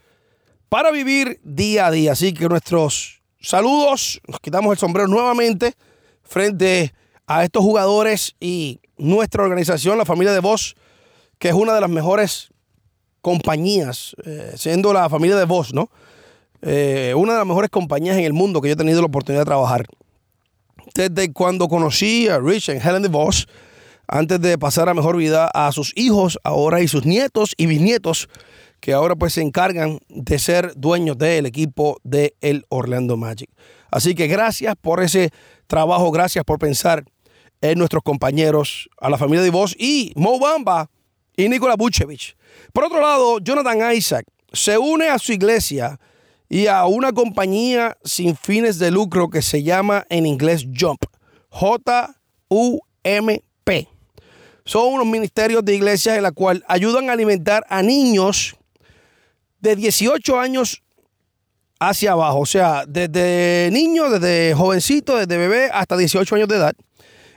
para 0.71 0.91
vivir 0.91 1.41
día 1.45 1.89
a 1.89 1.91
día. 1.91 2.13
Así 2.13 2.33
que 2.33 2.49
nuestros 2.49 3.18
saludos, 3.41 4.21
nos 4.27 4.41
quitamos 4.41 4.73
el 4.73 4.79
sombrero 4.79 5.09
nuevamente 5.09 5.75
frente 6.23 6.93
a 7.27 7.45
estos 7.45 7.63
jugadores 7.63 8.35
y 8.41 8.81
nuestra 8.97 9.43
organización, 9.43 9.99
la 9.99 10.05
familia 10.05 10.33
de 10.33 10.41
Voz, 10.41 10.75
que 11.39 11.49
es 11.49 11.55
una 11.55 11.75
de 11.75 11.81
las 11.81 11.91
mejores 11.91 12.49
compañías, 13.21 14.17
eh, 14.25 14.53
siendo 14.57 14.93
la 14.93 15.09
familia 15.09 15.37
de 15.37 15.45
Voz, 15.45 15.73
¿no? 15.73 15.91
Eh, 16.63 17.15
una 17.17 17.33
de 17.33 17.39
las 17.39 17.47
mejores 17.47 17.71
compañías 17.71 18.17
en 18.17 18.25
el 18.25 18.33
mundo 18.33 18.61
que 18.61 18.69
yo 18.69 18.75
he 18.75 18.77
tenido 18.77 19.01
la 19.01 19.07
oportunidad 19.07 19.43
de 19.43 19.47
trabajar. 19.47 19.87
Desde 20.95 21.33
cuando 21.33 21.69
conocí 21.69 22.29
a 22.29 22.39
Rich 22.39 22.71
y 22.71 22.73
Helen 22.73 23.03
de 23.03 23.09
Voz, 23.09 23.47
antes 24.09 24.41
de 24.41 24.59
pasar 24.59 24.89
a 24.89 24.95
mejor 24.95 25.17
vida 25.17 25.51
a 25.53 25.71
sus 25.71 25.93
hijos 25.97 26.39
ahora 26.43 26.81
y 26.81 26.89
sus 26.89 27.05
nietos 27.05 27.53
y 27.57 27.67
bisnietos, 27.67 28.29
que 28.81 28.93
ahora 28.93 29.17
pues 29.17 29.35
se 29.35 29.43
encargan 29.43 29.99
de 30.09 30.39
ser 30.39 30.73
dueños 30.77 31.19
del 31.19 31.47
equipo 31.47 31.99
del 32.05 32.35
el 32.41 32.65
Orlando 32.69 33.17
Magic. 33.17 33.51
Así 33.91 34.15
que 34.15 34.27
gracias 34.27 34.75
por 34.81 35.03
ese 35.03 35.31
trabajo. 35.67 36.11
Gracias 36.11 36.45
por 36.45 36.59
pensar 36.59 37.05
en 37.61 37.79
nuestros 37.79 38.03
compañeros, 38.03 38.89
a 39.01 39.11
la 39.11 39.19
familia 39.19 39.43
de 39.43 39.51
Vos 39.51 39.75
y 39.79 40.13
Mo 40.17 40.39
Bamba 40.39 40.91
y 41.37 41.49
Nikola 41.49 41.77
Vucevic. 41.77 42.37
Por 42.73 42.85
otro 42.85 43.01
lado, 43.01 43.39
Jonathan 43.41 43.93
Isaac 43.95 44.27
se 44.53 44.79
une 44.79 45.09
a 45.09 45.19
su 45.19 45.33
iglesia 45.33 45.99
y 46.49 46.67
a 46.67 46.87
una 46.87 47.13
compañía 47.13 47.99
sin 48.05 48.37
fines 48.37 48.79
de 48.79 48.91
lucro 48.91 49.29
que 49.29 49.43
se 49.43 49.63
llama 49.63 50.07
en 50.09 50.27
inglés 50.27 50.67
Jump. 50.79 51.05
J-U-M-P. 51.51 51.89
Son 54.65 54.93
unos 54.93 55.07
ministerios 55.07 55.65
de 55.65 55.75
iglesias 55.75 56.17
en 56.17 56.23
la 56.23 56.33
cual 56.33 56.65
ayudan 56.69 57.09
a 57.09 57.15
alimentar 57.15 57.65
a 57.69 57.83
niños 57.83 58.58
de 59.61 59.77
18 59.77 60.39
años 60.39 60.83
hacia 61.81 62.13
abajo. 62.13 62.41
O 62.41 62.47
sea, 62.47 62.85
desde 62.87 63.71
niño, 63.73 64.11
desde 64.11 64.55
jovencito, 64.55 65.17
desde 65.17 65.37
bebé 65.37 65.71
hasta 65.73 65.97
18 65.97 66.35
años 66.35 66.49
de 66.49 66.57
edad. 66.57 66.75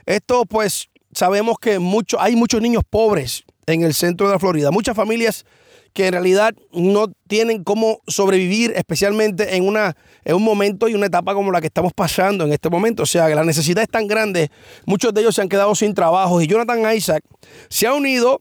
Esto 0.06 0.44
pues 0.46 0.88
sabemos 1.12 1.58
que 1.58 1.78
mucho, 1.78 2.20
hay 2.20 2.36
muchos 2.36 2.60
niños 2.60 2.82
pobres 2.88 3.44
en 3.66 3.82
el 3.82 3.94
centro 3.94 4.26
de 4.26 4.34
la 4.34 4.38
Florida. 4.38 4.70
Muchas 4.70 4.96
familias 4.96 5.44
que 5.92 6.06
en 6.06 6.12
realidad 6.12 6.54
no 6.72 7.08
tienen 7.28 7.64
cómo 7.64 8.00
sobrevivir, 8.06 8.72
especialmente 8.76 9.56
en, 9.56 9.66
una, 9.66 9.94
en 10.24 10.36
un 10.36 10.42
momento 10.42 10.88
y 10.88 10.94
una 10.94 11.06
etapa 11.06 11.34
como 11.34 11.52
la 11.52 11.60
que 11.60 11.66
estamos 11.66 11.92
pasando 11.92 12.44
en 12.44 12.52
este 12.52 12.70
momento. 12.70 13.02
O 13.02 13.06
sea, 13.06 13.28
que 13.28 13.34
la 13.34 13.44
necesidad 13.44 13.82
es 13.82 13.90
tan 13.90 14.06
grande, 14.06 14.50
muchos 14.86 15.12
de 15.12 15.20
ellos 15.20 15.34
se 15.34 15.42
han 15.42 15.48
quedado 15.48 15.74
sin 15.74 15.92
trabajo 15.94 16.40
y 16.40 16.46
Jonathan 16.46 16.94
Isaac 16.94 17.22
se 17.68 17.86
ha 17.86 17.92
unido 17.92 18.40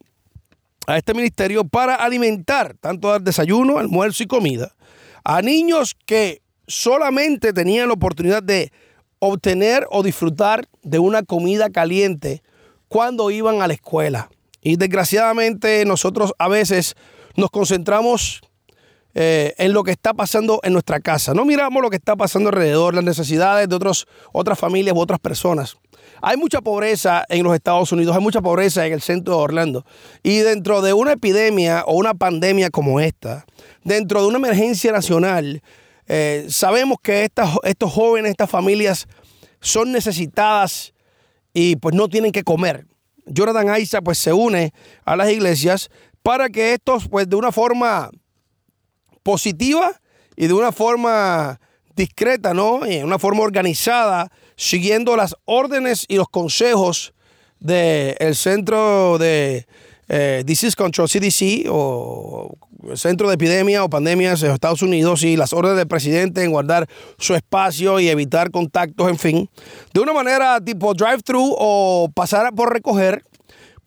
a 0.87 0.97
este 0.97 1.13
ministerio 1.13 1.63
para 1.63 1.95
alimentar, 1.95 2.75
tanto 2.79 3.09
dar 3.09 3.21
desayuno, 3.21 3.77
almuerzo 3.77 4.23
y 4.23 4.27
comida, 4.27 4.75
a 5.23 5.41
niños 5.41 5.95
que 6.05 6.41
solamente 6.67 7.53
tenían 7.53 7.87
la 7.87 7.93
oportunidad 7.93 8.41
de 8.41 8.71
obtener 9.19 9.85
o 9.91 10.03
disfrutar 10.03 10.67
de 10.81 10.99
una 10.99 11.23
comida 11.23 11.69
caliente 11.69 12.41
cuando 12.87 13.29
iban 13.29 13.61
a 13.61 13.67
la 13.67 13.73
escuela. 13.73 14.29
Y 14.61 14.77
desgraciadamente 14.77 15.85
nosotros 15.85 16.33
a 16.37 16.47
veces 16.47 16.95
nos 17.35 17.49
concentramos 17.49 18.41
eh, 19.13 19.53
en 19.57 19.73
lo 19.73 19.83
que 19.83 19.91
está 19.91 20.13
pasando 20.13 20.59
en 20.63 20.73
nuestra 20.73 20.99
casa. 20.99 21.33
No 21.33 21.45
miramos 21.45 21.81
lo 21.81 21.89
que 21.89 21.97
está 21.97 22.15
pasando 22.15 22.49
alrededor, 22.49 22.95
las 22.95 23.03
necesidades 23.03 23.67
de 23.67 23.75
otras 24.31 24.59
familias 24.59 24.95
u 24.95 24.99
otras 24.99 25.19
personas. 25.19 25.77
Hay 26.21 26.37
mucha 26.37 26.61
pobreza 26.61 27.25
en 27.29 27.43
los 27.43 27.55
Estados 27.55 27.91
Unidos, 27.91 28.15
hay 28.15 28.21
mucha 28.21 28.41
pobreza 28.41 28.85
en 28.85 28.93
el 28.93 29.01
centro 29.01 29.35
de 29.35 29.41
Orlando. 29.41 29.85
Y 30.21 30.39
dentro 30.39 30.81
de 30.81 30.93
una 30.93 31.13
epidemia 31.13 31.83
o 31.87 31.95
una 31.95 32.13
pandemia 32.13 32.69
como 32.69 32.99
esta, 32.99 33.45
dentro 33.83 34.21
de 34.21 34.27
una 34.27 34.37
emergencia 34.37 34.91
nacional, 34.91 35.63
eh, 36.07 36.45
sabemos 36.49 36.97
que 37.01 37.23
estos 37.23 37.91
jóvenes, 37.91 38.31
estas 38.31 38.49
familias 38.49 39.07
son 39.61 39.91
necesitadas 39.91 40.93
y 41.53 41.75
pues 41.77 41.95
no 41.95 42.07
tienen 42.07 42.31
que 42.31 42.43
comer. 42.43 42.85
Jonathan 43.25 43.69
Aiza 43.69 44.01
pues 44.01 44.17
se 44.17 44.33
une 44.33 44.73
a 45.05 45.15
las 45.15 45.31
iglesias 45.31 45.89
para 46.21 46.49
que 46.49 46.73
estos 46.73 47.07
pues 47.07 47.29
de 47.29 47.35
una 47.35 47.51
forma 47.51 48.11
positiva 49.23 49.99
y 50.35 50.47
de 50.47 50.53
una 50.53 50.71
forma 50.71 51.59
discreta, 51.95 52.53
¿no? 52.53 52.85
Y 52.85 52.97
de 52.97 53.03
una 53.03 53.19
forma 53.19 53.41
organizada, 53.41 54.31
siguiendo 54.61 55.15
las 55.15 55.35
órdenes 55.45 56.05
y 56.07 56.17
los 56.17 56.29
consejos 56.29 57.13
del 57.59 58.35
Centro 58.35 59.17
de 59.17 59.65
eh, 60.07 60.43
Disease 60.45 60.75
Control, 60.75 61.09
CDC, 61.09 61.65
o 61.67 62.55
Centro 62.93 63.27
de 63.27 63.35
Epidemia 63.35 63.83
o 63.83 63.89
Pandemias 63.89 64.43
en 64.43 64.51
Estados 64.51 64.83
Unidos, 64.83 65.23
y 65.23 65.35
las 65.35 65.51
órdenes 65.51 65.77
del 65.77 65.87
presidente 65.87 66.43
en 66.43 66.51
guardar 66.51 66.87
su 67.17 67.33
espacio 67.33 67.99
y 67.99 68.09
evitar 68.09 68.51
contactos, 68.51 69.09
en 69.09 69.17
fin, 69.17 69.49
de 69.95 69.99
una 69.99 70.13
manera 70.13 70.61
tipo 70.61 70.93
drive-thru 70.93 71.55
o 71.57 72.11
pasar 72.13 72.53
por 72.53 72.71
recoger, 72.71 73.23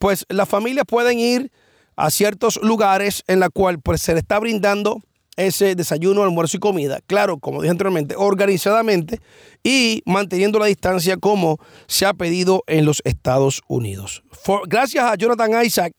pues 0.00 0.26
las 0.28 0.48
familias 0.48 0.86
pueden 0.88 1.20
ir 1.20 1.52
a 1.94 2.10
ciertos 2.10 2.58
lugares 2.62 3.22
en 3.28 3.38
la 3.38 3.48
cual 3.48 3.78
pues, 3.78 4.02
se 4.02 4.12
le 4.12 4.18
está 4.18 4.40
brindando 4.40 5.00
ese 5.36 5.74
desayuno, 5.74 6.22
almuerzo 6.22 6.56
y 6.56 6.60
comida. 6.60 7.00
Claro, 7.06 7.38
como 7.38 7.60
dije 7.60 7.70
anteriormente, 7.70 8.14
organizadamente 8.16 9.20
y 9.62 10.02
manteniendo 10.06 10.58
la 10.58 10.66
distancia 10.66 11.16
como 11.16 11.58
se 11.86 12.06
ha 12.06 12.14
pedido 12.14 12.62
en 12.66 12.84
los 12.84 13.00
Estados 13.04 13.62
Unidos. 13.68 14.22
gracias 14.66 15.04
a 15.04 15.14
Jonathan 15.16 15.64
Isaac, 15.64 15.94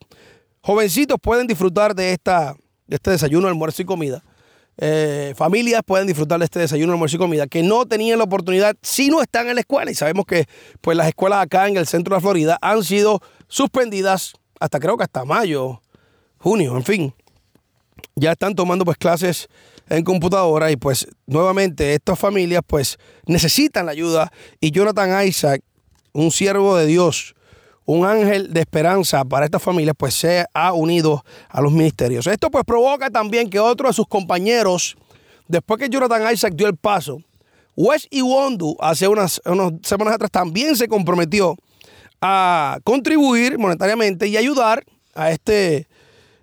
jovencitos 0.60 1.18
pueden 1.20 1.46
disfrutar 1.46 1.94
de, 1.94 2.12
esta, 2.12 2.56
de 2.86 2.96
este 2.96 3.10
desayuno, 3.10 3.48
almuerzo 3.48 3.82
y 3.82 3.84
comida. 3.84 4.22
Eh, 4.78 5.32
familias 5.36 5.80
pueden 5.86 6.06
disfrutar 6.06 6.38
de 6.38 6.44
este 6.44 6.58
desayuno, 6.58 6.92
almuerzo 6.92 7.16
y 7.16 7.18
comida 7.18 7.46
que 7.46 7.62
no 7.62 7.86
tenían 7.86 8.18
la 8.18 8.24
oportunidad 8.24 8.76
si 8.82 9.08
no 9.08 9.22
están 9.22 9.48
en 9.48 9.54
la 9.54 9.60
escuela. 9.60 9.90
Y 9.90 9.94
sabemos 9.94 10.26
que 10.26 10.46
pues, 10.80 10.96
las 10.96 11.08
escuelas 11.08 11.42
acá 11.42 11.66
en 11.68 11.76
el 11.76 11.86
centro 11.86 12.14
de 12.14 12.18
la 12.18 12.20
Florida 12.20 12.58
han 12.60 12.84
sido 12.84 13.20
suspendidas 13.48 14.34
hasta 14.60 14.78
creo 14.78 14.96
que 14.96 15.04
hasta 15.04 15.24
mayo, 15.24 15.80
junio, 16.38 16.76
en 16.76 16.84
fin 16.84 17.14
ya 18.18 18.32
están 18.32 18.54
tomando 18.54 18.86
pues 18.86 18.96
clases 18.96 19.46
en 19.90 20.02
computadora 20.02 20.70
y 20.70 20.76
pues 20.76 21.06
nuevamente 21.26 21.94
estas 21.94 22.18
familias 22.18 22.62
pues 22.66 22.96
necesitan 23.26 23.84
la 23.84 23.92
ayuda 23.92 24.32
y 24.58 24.70
Jonathan 24.70 25.26
Isaac, 25.26 25.62
un 26.14 26.30
siervo 26.30 26.76
de 26.76 26.86
Dios, 26.86 27.34
un 27.84 28.06
ángel 28.06 28.54
de 28.54 28.60
esperanza 28.60 29.22
para 29.26 29.44
estas 29.44 29.62
familias 29.62 29.94
pues 29.98 30.14
se 30.14 30.46
ha 30.54 30.72
unido 30.72 31.24
a 31.50 31.60
los 31.60 31.72
ministerios. 31.72 32.26
Esto 32.26 32.50
pues 32.50 32.64
provoca 32.64 33.10
también 33.10 33.50
que 33.50 33.60
otro 33.60 33.88
de 33.88 33.92
sus 33.92 34.08
compañeros, 34.08 34.96
después 35.46 35.78
que 35.78 35.90
Jonathan 35.90 36.32
Isaac 36.32 36.54
dio 36.56 36.68
el 36.68 36.76
paso, 36.76 37.18
Wes 37.76 38.08
Iwondu 38.10 38.78
hace 38.80 39.06
unas, 39.08 39.42
unas 39.44 39.74
semanas 39.82 40.14
atrás 40.14 40.30
también 40.30 40.74
se 40.74 40.88
comprometió 40.88 41.54
a 42.22 42.78
contribuir 42.82 43.58
monetariamente 43.58 44.26
y 44.26 44.38
ayudar 44.38 44.82
a 45.14 45.30
este 45.30 45.85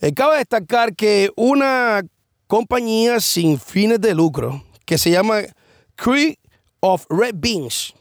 Eh, 0.00 0.12
cabe 0.12 0.38
destacar 0.38 0.96
que 0.96 1.30
una 1.36 2.02
compañía 2.50 3.20
sin 3.20 3.60
fines 3.60 4.00
de 4.00 4.12
lucro 4.12 4.64
que 4.84 4.98
se 4.98 5.08
llama 5.08 5.42
Creek 5.94 6.36
of 6.80 7.06
Red 7.08 7.36
Beans. 7.36 7.94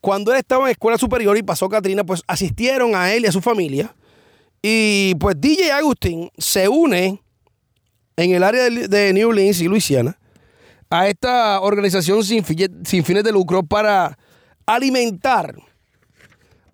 Cuando 0.00 0.32
él 0.32 0.38
estaba 0.38 0.64
en 0.64 0.72
escuela 0.72 0.98
superior 0.98 1.38
y 1.38 1.44
pasó 1.44 1.68
Katrina, 1.68 2.02
pues 2.02 2.24
asistieron 2.26 2.96
a 2.96 3.12
él 3.12 3.22
y 3.22 3.28
a 3.28 3.32
su 3.32 3.40
familia. 3.40 3.94
Y 4.60 5.14
pues 5.20 5.40
DJ 5.40 5.70
Agustín 5.70 6.30
se 6.36 6.68
une 6.68 7.22
en 8.16 8.30
el 8.32 8.42
área 8.42 8.64
de 8.64 9.12
New 9.12 9.28
Orleans 9.28 9.60
y 9.60 9.68
Luisiana 9.68 10.18
a 10.90 11.06
esta 11.06 11.60
organización 11.60 12.24
sin, 12.24 12.44
sin 12.84 13.04
fines 13.04 13.22
de 13.22 13.30
lucro 13.30 13.62
para 13.62 14.18
alimentar 14.66 15.54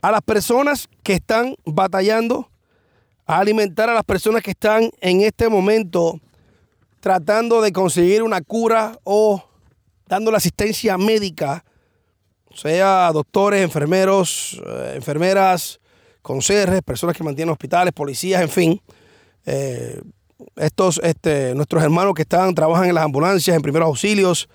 a 0.00 0.10
las 0.10 0.22
personas 0.22 0.88
que 1.02 1.12
están 1.12 1.56
batallando 1.66 2.48
a 3.26 3.38
alimentar 3.38 3.88
a 3.88 3.94
las 3.94 4.04
personas 4.04 4.42
que 4.42 4.50
están 4.50 4.90
en 5.00 5.20
este 5.20 5.48
momento 5.48 6.20
tratando 7.00 7.60
de 7.60 7.72
conseguir 7.72 8.22
una 8.22 8.40
cura 8.40 8.98
o 9.04 9.42
dando 10.06 10.30
la 10.30 10.38
asistencia 10.38 10.98
médica, 10.98 11.64
sea 12.54 13.10
doctores, 13.12 13.62
enfermeros, 13.62 14.60
eh, 14.66 14.92
enfermeras, 14.96 15.80
conserjes, 16.20 16.82
personas 16.82 17.16
que 17.16 17.24
mantienen 17.24 17.52
hospitales, 17.52 17.92
policías, 17.92 18.42
en 18.42 18.48
fin. 18.48 18.80
Eh, 19.46 20.00
estos, 20.56 21.00
este, 21.02 21.54
nuestros 21.54 21.82
hermanos 21.82 22.14
que 22.14 22.22
están, 22.22 22.54
trabajan 22.54 22.88
en 22.88 22.94
las 22.94 23.04
ambulancias, 23.04 23.56
en 23.56 23.62
primeros 23.62 23.86
auxilios, 23.86 24.48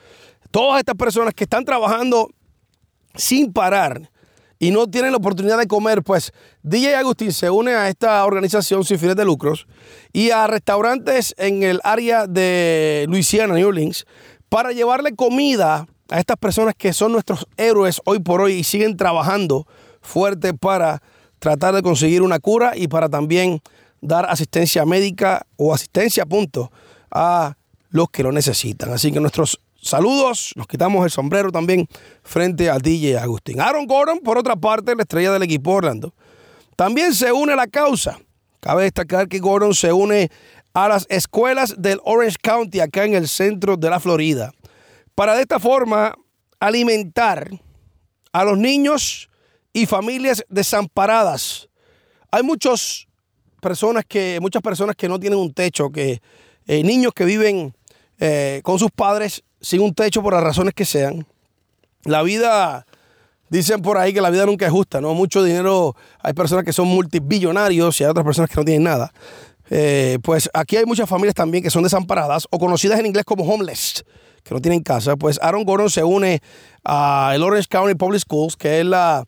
todas 0.51 0.79
estas 0.79 0.95
personas 0.95 1.33
que 1.33 1.43
están 1.43 1.65
trabajando 1.65 2.29
sin 3.15 3.51
parar 3.51 4.09
y 4.59 4.71
no 4.71 4.87
tienen 4.87 5.11
la 5.11 5.17
oportunidad 5.17 5.57
de 5.57 5.67
comer, 5.67 6.03
pues 6.03 6.31
DJ 6.63 6.95
Agustín 6.95 7.31
se 7.31 7.49
une 7.49 7.73
a 7.73 7.89
esta 7.89 8.25
organización 8.25 8.83
sin 8.83 8.99
fines 8.99 9.15
de 9.15 9.25
lucros 9.25 9.67
y 10.13 10.31
a 10.31 10.47
restaurantes 10.47 11.35
en 11.37 11.63
el 11.63 11.79
área 11.83 12.27
de 12.27 13.05
Luisiana, 13.07 13.53
New 13.53 13.67
Orleans, 13.67 14.05
para 14.49 14.71
llevarle 14.71 15.15
comida 15.15 15.87
a 16.09 16.19
estas 16.19 16.37
personas 16.37 16.73
que 16.75 16.93
son 16.93 17.11
nuestros 17.11 17.45
héroes 17.57 18.01
hoy 18.05 18.19
por 18.19 18.41
hoy 18.41 18.53
y 18.53 18.63
siguen 18.63 18.97
trabajando 18.97 19.67
fuerte 20.01 20.53
para 20.53 21.01
tratar 21.39 21.75
de 21.75 21.81
conseguir 21.81 22.21
una 22.21 22.39
cura 22.39 22.73
y 22.75 22.87
para 22.87 23.09
también 23.09 23.61
dar 24.01 24.25
asistencia 24.29 24.85
médica 24.85 25.45
o 25.57 25.73
asistencia 25.73 26.25
punto 26.25 26.71
a 27.11 27.55
los 27.89 28.09
que 28.09 28.23
lo 28.23 28.31
necesitan. 28.31 28.91
Así 28.91 29.11
que 29.11 29.19
nuestros 29.19 29.59
Saludos, 29.87 30.51
nos 30.57 30.67
quitamos 30.67 31.05
el 31.05 31.11
sombrero 31.11 31.49
también 31.49 31.87
frente 32.21 32.69
al 32.69 32.81
DJ 32.81 33.19
Agustín. 33.19 33.61
Aaron 33.61 33.85
Gordon, 33.85 34.19
por 34.19 34.37
otra 34.37 34.57
parte, 34.57 34.93
la 34.93 35.03
estrella 35.03 35.31
del 35.31 35.43
equipo 35.43 35.71
Orlando, 35.71 36.13
también 36.75 37.13
se 37.13 37.31
une 37.31 37.53
a 37.53 37.55
la 37.55 37.67
causa. 37.67 38.19
Cabe 38.59 38.83
destacar 38.83 39.29
que 39.29 39.39
Gordon 39.39 39.73
se 39.73 39.93
une 39.93 40.29
a 40.73 40.89
las 40.89 41.05
escuelas 41.07 41.73
del 41.77 42.01
Orange 42.03 42.35
County, 42.41 42.81
acá 42.81 43.05
en 43.05 43.13
el 43.13 43.29
centro 43.29 43.77
de 43.77 43.89
la 43.89 44.01
Florida, 44.01 44.51
para 45.15 45.35
de 45.35 45.43
esta 45.43 45.57
forma 45.57 46.13
alimentar 46.59 47.49
a 48.33 48.43
los 48.43 48.57
niños 48.57 49.29
y 49.71 49.85
familias 49.85 50.43
desamparadas. 50.49 51.69
Hay 52.29 52.43
muchas 52.43 53.07
personas 53.61 54.03
que, 54.05 54.39
muchas 54.41 54.61
personas 54.61 54.97
que 54.97 55.07
no 55.07 55.17
tienen 55.17 55.39
un 55.39 55.53
techo, 55.53 55.89
que 55.89 56.21
eh, 56.65 56.83
niños 56.83 57.13
que 57.13 57.23
viven 57.23 57.73
eh, 58.19 58.59
con 58.65 58.79
sus 58.79 58.91
padres 58.91 59.45
sin 59.61 59.81
un 59.81 59.93
techo 59.93 60.21
por 60.21 60.33
las 60.33 60.43
razones 60.43 60.73
que 60.73 60.85
sean. 60.85 61.25
La 62.03 62.23
vida, 62.23 62.85
dicen 63.49 63.81
por 63.81 63.97
ahí 63.97 64.13
que 64.13 64.21
la 64.21 64.29
vida 64.29 64.45
nunca 64.45 64.65
es 64.65 64.71
justa, 64.71 65.01
¿no? 65.01 65.13
Mucho 65.13 65.43
dinero, 65.43 65.95
hay 66.21 66.33
personas 66.33 66.63
que 66.63 66.73
son 66.73 66.87
multibillonarios 66.87 67.99
y 67.99 68.03
hay 68.03 68.09
otras 68.09 68.25
personas 68.25 68.49
que 68.49 68.55
no 68.55 68.65
tienen 68.65 68.83
nada. 68.83 69.11
Eh, 69.69 70.19
pues 70.23 70.49
aquí 70.53 70.77
hay 70.77 70.85
muchas 70.85 71.09
familias 71.09 71.35
también 71.35 71.63
que 71.63 71.69
son 71.69 71.83
desamparadas 71.83 72.47
o 72.49 72.59
conocidas 72.59 72.99
en 72.99 73.05
inglés 73.05 73.25
como 73.25 73.43
homeless, 73.43 74.05
que 74.43 74.53
no 74.53 74.61
tienen 74.61 74.81
casa, 74.81 75.17
pues 75.17 75.39
Aaron 75.41 75.65
Gordon 75.65 75.89
se 75.89 76.03
une 76.03 76.41
a 76.85 77.31
el 77.35 77.43
Orange 77.43 77.67
County 77.67 77.95
Public 77.95 78.21
Schools, 78.21 78.55
que 78.55 78.79
es 78.79 78.85
la, 78.85 79.25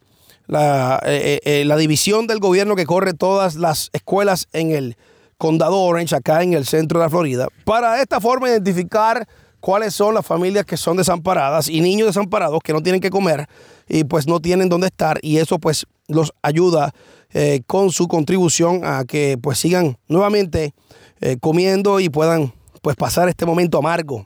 la, 0.47 1.01
eh, 1.05 1.41
eh, 1.43 1.65
la 1.65 1.75
división 1.75 2.25
del 2.25 2.39
gobierno 2.39 2.77
que 2.77 2.85
corre 2.85 3.13
todas 3.13 3.55
las 3.55 3.89
escuelas 3.91 4.47
en 4.53 4.71
el 4.71 4.95
condado 5.37 5.81
Orange, 5.81 6.15
acá 6.15 6.41
en 6.41 6.53
el 6.53 6.65
centro 6.65 6.99
de 6.99 7.05
la 7.05 7.09
Florida, 7.09 7.47
para 7.65 7.95
de 7.95 8.01
esta 8.01 8.21
forma 8.21 8.49
identificar 8.49 9.27
cuáles 9.59 9.93
son 9.93 10.13
las 10.13 10.25
familias 10.25 10.65
que 10.65 10.77
son 10.77 10.97
desamparadas 10.97 11.69
y 11.69 11.81
niños 11.81 12.07
desamparados 12.07 12.61
que 12.63 12.73
no 12.73 12.81
tienen 12.81 13.01
que 13.01 13.09
comer 13.09 13.47
y 13.87 14.03
pues 14.03 14.27
no 14.27 14.39
tienen 14.39 14.69
dónde 14.69 14.87
estar 14.87 15.19
y 15.21 15.37
eso 15.37 15.59
pues 15.59 15.85
los 16.07 16.33
ayuda 16.41 16.93
eh, 17.33 17.61
con 17.67 17.91
su 17.91 18.07
contribución 18.07 18.83
a 18.83 19.05
que 19.05 19.37
pues 19.41 19.59
sigan 19.59 19.97
nuevamente 20.07 20.73
eh, 21.21 21.37
comiendo 21.39 21.99
y 21.99 22.09
puedan 22.09 22.53
pues 22.81 22.95
pasar 22.95 23.29
este 23.29 23.45
momento 23.45 23.77
amargo 23.77 24.25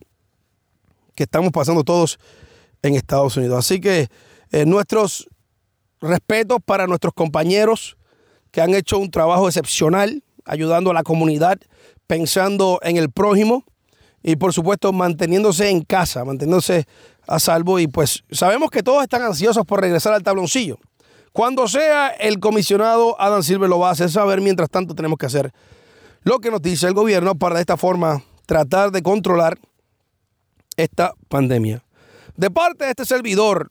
que 1.15 1.23
estamos 1.23 1.51
pasando 1.51 1.83
todos 1.83 2.19
en 2.81 2.95
Estados 2.95 3.37
Unidos. 3.37 3.59
Así 3.59 3.79
que 3.79 4.07
eh, 4.51 4.65
nuestros 4.65 5.27
respetos 6.01 6.59
para 6.63 6.87
nuestros 6.87 7.13
compañeros 7.13 7.97
que 8.51 8.61
han 8.61 8.73
hecho 8.73 8.99
un 8.99 9.09
trabajo 9.09 9.47
excepcional 9.47 10.23
ayudando 10.45 10.91
a 10.91 10.93
la 10.93 11.03
comunidad, 11.03 11.57
pensando 12.07 12.79
en 12.83 12.97
el 12.97 13.09
prójimo 13.09 13.63
y 14.23 14.37
por 14.37 14.53
supuesto 14.53 14.93
manteniéndose 14.93 15.69
en 15.69 15.83
casa, 15.83 16.23
manteniéndose 16.23 16.85
a 17.27 17.39
salvo 17.39 17.77
y 17.79 17.87
pues 17.87 18.23
sabemos 18.31 18.71
que 18.71 18.81
todos 18.81 19.03
están 19.03 19.21
ansiosos 19.21 19.65
por 19.65 19.81
regresar 19.81 20.13
al 20.13 20.23
tabloncillo. 20.23 20.79
Cuando 21.33 21.67
sea 21.67 22.09
el 22.09 22.39
comisionado 22.39 23.19
Adam 23.19 23.43
Silver 23.43 23.69
lo 23.69 23.79
va 23.79 23.89
a 23.89 23.91
hacer 23.91 24.09
saber, 24.09 24.39
mientras 24.39 24.69
tanto 24.69 24.95
tenemos 24.95 25.17
que 25.17 25.25
hacer 25.25 25.51
lo 26.23 26.39
que 26.39 26.51
nos 26.51 26.61
dice 26.61 26.87
el 26.87 26.93
gobierno 26.93 27.35
para 27.35 27.55
de 27.55 27.61
esta 27.61 27.75
forma 27.75 28.23
tratar 28.45 28.91
de 28.91 29.03
controlar 29.03 29.59
esta 30.77 31.13
pandemia. 31.27 31.83
De 32.37 32.49
parte 32.49 32.85
de 32.85 32.91
este 32.91 33.05
servidor, 33.05 33.69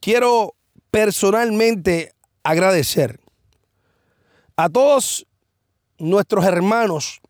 quiero 0.00 0.54
personalmente 0.90 2.14
agradecer 2.42 3.20
a 4.56 4.68
todos 4.68 5.26
nuestros 5.98 6.44
hermanos 6.44 7.20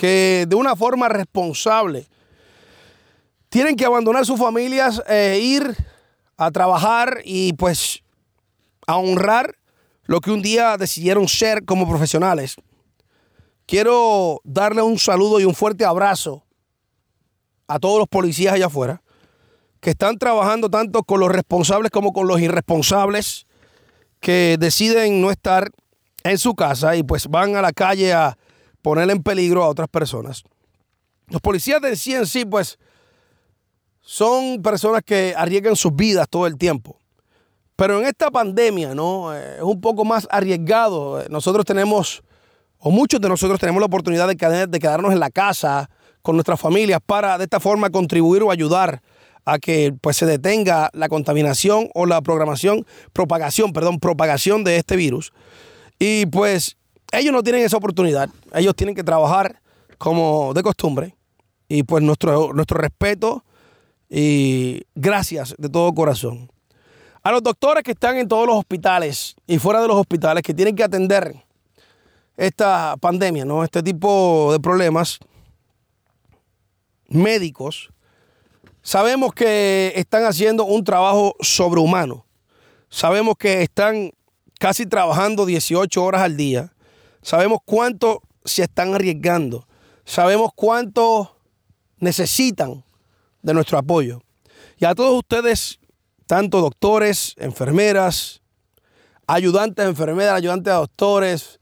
que 0.00 0.46
de 0.48 0.56
una 0.56 0.76
forma 0.76 1.10
responsable 1.10 2.08
tienen 3.50 3.76
que 3.76 3.84
abandonar 3.84 4.24
sus 4.24 4.40
familias 4.40 5.02
e 5.06 5.38
ir 5.42 5.76
a 6.38 6.50
trabajar 6.50 7.20
y 7.22 7.52
pues 7.52 8.02
a 8.86 8.96
honrar 8.96 9.56
lo 10.04 10.22
que 10.22 10.30
un 10.30 10.40
día 10.40 10.78
decidieron 10.78 11.28
ser 11.28 11.66
como 11.66 11.86
profesionales. 11.86 12.56
Quiero 13.66 14.40
darle 14.42 14.80
un 14.80 14.98
saludo 14.98 15.38
y 15.38 15.44
un 15.44 15.54
fuerte 15.54 15.84
abrazo 15.84 16.46
a 17.68 17.78
todos 17.78 17.98
los 17.98 18.08
policías 18.08 18.54
allá 18.54 18.68
afuera 18.68 19.02
que 19.80 19.90
están 19.90 20.16
trabajando 20.16 20.70
tanto 20.70 21.02
con 21.02 21.20
los 21.20 21.28
responsables 21.28 21.90
como 21.90 22.14
con 22.14 22.26
los 22.26 22.40
irresponsables 22.40 23.46
que 24.20 24.56
deciden 24.58 25.20
no 25.20 25.30
estar 25.30 25.68
en 26.24 26.38
su 26.38 26.54
casa 26.54 26.96
y 26.96 27.02
pues 27.02 27.26
van 27.26 27.54
a 27.54 27.60
la 27.60 27.72
calle 27.72 28.14
a 28.14 28.38
poner 28.82 29.10
en 29.10 29.22
peligro 29.22 29.64
a 29.64 29.68
otras 29.68 29.88
personas. 29.88 30.44
Los 31.28 31.40
policías 31.40 31.80
de 31.80 31.96
sí 31.96 32.14
en 32.14 32.26
sí, 32.26 32.44
pues, 32.44 32.78
son 34.00 34.62
personas 34.62 35.02
que 35.04 35.34
arriesgan 35.36 35.76
sus 35.76 35.94
vidas 35.94 36.28
todo 36.28 36.46
el 36.46 36.56
tiempo. 36.56 36.98
Pero 37.76 37.98
en 37.98 38.06
esta 38.06 38.30
pandemia, 38.30 38.94
¿no? 38.94 39.34
Eh, 39.34 39.56
es 39.56 39.62
un 39.62 39.80
poco 39.80 40.04
más 40.04 40.28
arriesgado. 40.30 41.24
Nosotros 41.30 41.64
tenemos, 41.64 42.22
o 42.78 42.90
muchos 42.90 43.20
de 43.20 43.28
nosotros 43.28 43.58
tenemos 43.58 43.80
la 43.80 43.86
oportunidad 43.86 44.28
de, 44.28 44.36
quedarnos 44.36 45.12
en 45.12 45.20
la 45.20 45.30
casa 45.30 45.88
con 46.20 46.36
nuestras 46.36 46.60
familias 46.60 47.00
para 47.04 47.38
de 47.38 47.44
esta 47.44 47.60
forma 47.60 47.88
contribuir 47.88 48.42
o 48.42 48.50
ayudar 48.50 49.00
a 49.46 49.58
que 49.58 49.94
pues 49.98 50.18
se 50.18 50.26
detenga 50.26 50.90
la 50.92 51.08
contaminación 51.08 51.88
o 51.94 52.04
la 52.04 52.20
programación, 52.20 52.84
propagación, 53.12 53.72
perdón, 53.72 53.98
propagación 53.98 54.62
de 54.62 54.76
este 54.76 54.96
virus. 54.96 55.32
Y 55.98 56.26
pues 56.26 56.76
ellos 57.12 57.32
no 57.32 57.42
tienen 57.42 57.62
esa 57.62 57.76
oportunidad. 57.76 58.28
Ellos 58.52 58.74
tienen 58.74 58.94
que 58.94 59.04
trabajar 59.04 59.60
como 59.98 60.54
de 60.54 60.62
costumbre. 60.62 61.16
Y 61.68 61.82
pues 61.82 62.02
nuestro, 62.02 62.52
nuestro 62.52 62.78
respeto 62.78 63.44
y 64.08 64.82
gracias 64.94 65.54
de 65.58 65.68
todo 65.68 65.92
corazón. 65.94 66.50
A 67.22 67.30
los 67.30 67.42
doctores 67.42 67.84
que 67.84 67.92
están 67.92 68.16
en 68.16 68.26
todos 68.26 68.46
los 68.46 68.56
hospitales 68.56 69.36
y 69.46 69.58
fuera 69.58 69.80
de 69.80 69.88
los 69.88 69.96
hospitales 69.96 70.42
que 70.42 70.54
tienen 70.54 70.74
que 70.74 70.82
atender 70.82 71.36
esta 72.36 72.96
pandemia, 72.98 73.44
¿no? 73.44 73.62
Este 73.62 73.82
tipo 73.82 74.50
de 74.52 74.58
problemas 74.58 75.18
médicos, 77.08 77.90
sabemos 78.82 79.34
que 79.34 79.92
están 79.94 80.24
haciendo 80.24 80.64
un 80.64 80.82
trabajo 80.82 81.34
sobrehumano. 81.40 82.24
Sabemos 82.88 83.36
que 83.38 83.62
están 83.62 84.10
casi 84.58 84.86
trabajando 84.86 85.46
18 85.46 86.02
horas 86.02 86.22
al 86.22 86.36
día 86.36 86.72
Sabemos 87.22 87.58
cuánto 87.64 88.22
se 88.44 88.62
están 88.62 88.94
arriesgando. 88.94 89.66
Sabemos 90.04 90.50
cuánto 90.54 91.36
necesitan 91.98 92.84
de 93.42 93.54
nuestro 93.54 93.78
apoyo. 93.78 94.22
Y 94.78 94.84
a 94.84 94.94
todos 94.94 95.16
ustedes, 95.16 95.78
tanto 96.26 96.60
doctores, 96.60 97.34
enfermeras, 97.38 98.40
ayudantes 99.26 99.84
de 99.84 99.90
enfermeras, 99.90 100.34
ayudantes 100.34 100.72
de 100.72 100.78
doctores, 100.78 101.60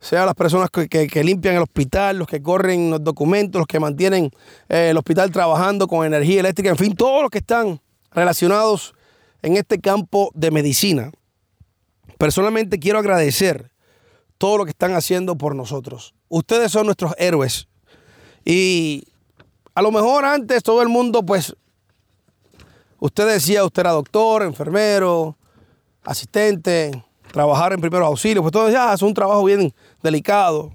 sean 0.00 0.26
las 0.26 0.34
personas 0.34 0.68
que, 0.70 1.24
limpian 1.24 1.56
el 1.56 1.62
hospital, 1.62 2.18
los 2.18 2.28
que 2.28 2.42
corren 2.42 2.90
los 2.90 3.02
documentos, 3.02 3.58
los 3.58 3.66
que 3.66 3.80
mantienen 3.80 4.30
eh, 4.68 4.90
el 4.90 4.96
hospital 4.96 5.30
trabajando 5.30 5.86
con 5.86 6.06
energía 6.06 6.40
eléctrica, 6.40 6.70
en 6.70 6.76
fin, 6.76 6.94
todos 6.94 7.22
los 7.22 7.30
que 7.30 7.38
están 7.38 7.80
relacionados 8.12 8.94
en 9.42 9.56
este 9.56 9.80
campo 9.80 10.30
de 10.34 10.50
medicina. 10.50 11.10
Personalmente 12.18 12.78
quiero 12.78 12.98
agradecer 12.98 13.70
todo 14.38 14.58
lo 14.58 14.64
que 14.64 14.70
están 14.70 14.94
haciendo 14.94 15.36
por 15.36 15.54
nosotros. 15.54 16.14
Ustedes 16.28 16.72
son 16.72 16.86
nuestros 16.86 17.14
héroes. 17.18 17.68
Y 18.44 19.04
a 19.74 19.82
lo 19.82 19.90
mejor 19.90 20.24
antes 20.24 20.62
todo 20.62 20.82
el 20.82 20.88
mundo, 20.88 21.24
pues, 21.24 21.54
usted 22.98 23.26
decía, 23.26 23.64
usted 23.64 23.80
era 23.80 23.90
doctor, 23.90 24.42
enfermero, 24.42 25.36
asistente, 26.04 27.04
trabajar 27.32 27.72
en 27.72 27.80
primeros 27.80 28.06
auxilios, 28.06 28.42
pues 28.42 28.52
todo 28.52 28.66
decía, 28.66 28.90
ah, 28.90 28.94
es 28.94 29.02
un 29.02 29.14
trabajo 29.14 29.44
bien 29.44 29.74
delicado. 30.02 30.72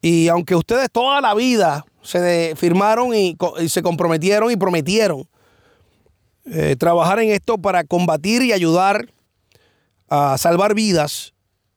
Y 0.00 0.28
aunque 0.28 0.54
ustedes 0.54 0.88
toda 0.90 1.20
la 1.20 1.34
vida 1.34 1.84
se 2.02 2.54
firmaron 2.56 3.14
y, 3.14 3.36
se 3.68 3.82
comprometieron 3.82 4.50
y 4.50 4.56
prometieron 4.56 5.28
eh, 6.44 6.74
trabajar 6.76 7.20
en 7.20 7.30
esto 7.30 7.58
para 7.58 7.84
combatir 7.84 8.42
y 8.42 8.52
ayudar 8.52 9.12
a 10.08 10.36
salvar 10.38 10.74
vidas, 10.74 11.31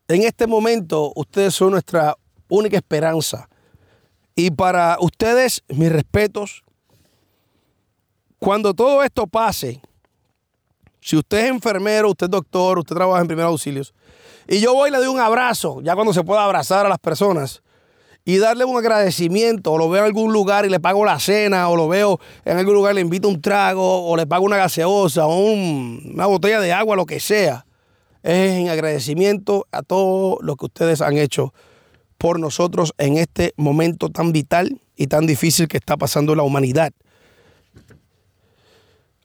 en 0.07 0.23
este 0.23 0.47
momento 0.47 1.11
ustedes 1.15 1.55
son 1.55 1.71
nuestra 1.71 2.15
única 2.47 2.77
esperanza. 2.77 3.49
Y 4.35 4.51
para 4.51 4.97
ustedes, 4.99 5.63
mis 5.69 5.91
respetos, 5.91 6.63
cuando 8.37 8.73
todo 8.73 9.01
esto 9.01 9.25
pase, 9.27 9.81
si 10.99 11.15
usted 11.15 11.45
es 11.45 11.51
enfermero, 11.51 12.09
usted 12.09 12.25
es 12.25 12.31
doctor, 12.31 12.79
usted 12.79 12.95
trabaja 12.95 13.21
en 13.21 13.27
primeros 13.27 13.51
auxilios, 13.51 13.93
y 14.47 14.59
yo 14.59 14.73
voy 14.73 14.89
y 14.89 14.91
le 14.91 14.97
doy 14.99 15.07
un 15.07 15.19
abrazo, 15.19 15.81
ya 15.81 15.95
cuando 15.95 16.13
se 16.13 16.23
pueda 16.23 16.43
abrazar 16.43 16.85
a 16.85 16.89
las 16.89 16.99
personas, 16.99 17.63
y 18.25 18.37
darle 18.37 18.65
un 18.65 18.77
agradecimiento, 18.77 19.71
o 19.71 19.77
lo 19.77 19.87
veo 19.87 20.01
en 20.01 20.07
algún 20.07 20.33
lugar 20.33 20.65
y 20.65 20.69
le 20.69 20.79
pago 20.79 21.05
la 21.05 21.19
cena, 21.19 21.69
o 21.69 21.75
lo 21.75 21.87
veo 21.87 22.19
en 22.43 22.57
algún 22.57 22.73
lugar 22.73 22.93
y 22.93 22.95
le 22.95 23.01
invito 23.01 23.29
un 23.29 23.41
trago, 23.41 24.05
o 24.05 24.17
le 24.17 24.27
pago 24.27 24.43
una 24.43 24.57
gaseosa, 24.57 25.25
o 25.27 25.37
una 25.37 26.25
botella 26.25 26.59
de 26.59 26.73
agua, 26.73 26.95
lo 26.95 27.05
que 27.05 27.19
sea 27.19 27.65
es 28.25 28.53
en 28.53 28.69
agradecimiento 28.69 29.67
a 29.71 29.83
todo 29.83 30.39
lo 30.41 30.55
que 30.55 30.65
ustedes 30.65 31.01
han 31.01 31.17
hecho 31.17 31.53
por 32.17 32.39
nosotros 32.39 32.93
en 32.97 33.17
este 33.17 33.53
momento 33.55 34.09
tan 34.09 34.31
vital 34.31 34.81
y 34.95 35.07
tan 35.07 35.27
difícil 35.27 35.67
que 35.67 35.77
está 35.77 35.95
pasando 35.95 36.33
la 36.33 36.41
humanidad. 36.41 36.91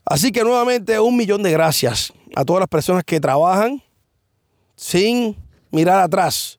Así 0.04 0.32
que 0.32 0.44
nuevamente 0.44 1.00
un 1.00 1.16
millón 1.16 1.42
de 1.42 1.50
gracias 1.50 2.12
a 2.36 2.44
todas 2.44 2.60
las 2.60 2.68
personas 2.68 3.02
que 3.04 3.20
trabajan 3.20 3.82
sin 4.76 5.34
mirar 5.70 6.00
atrás. 6.00 6.58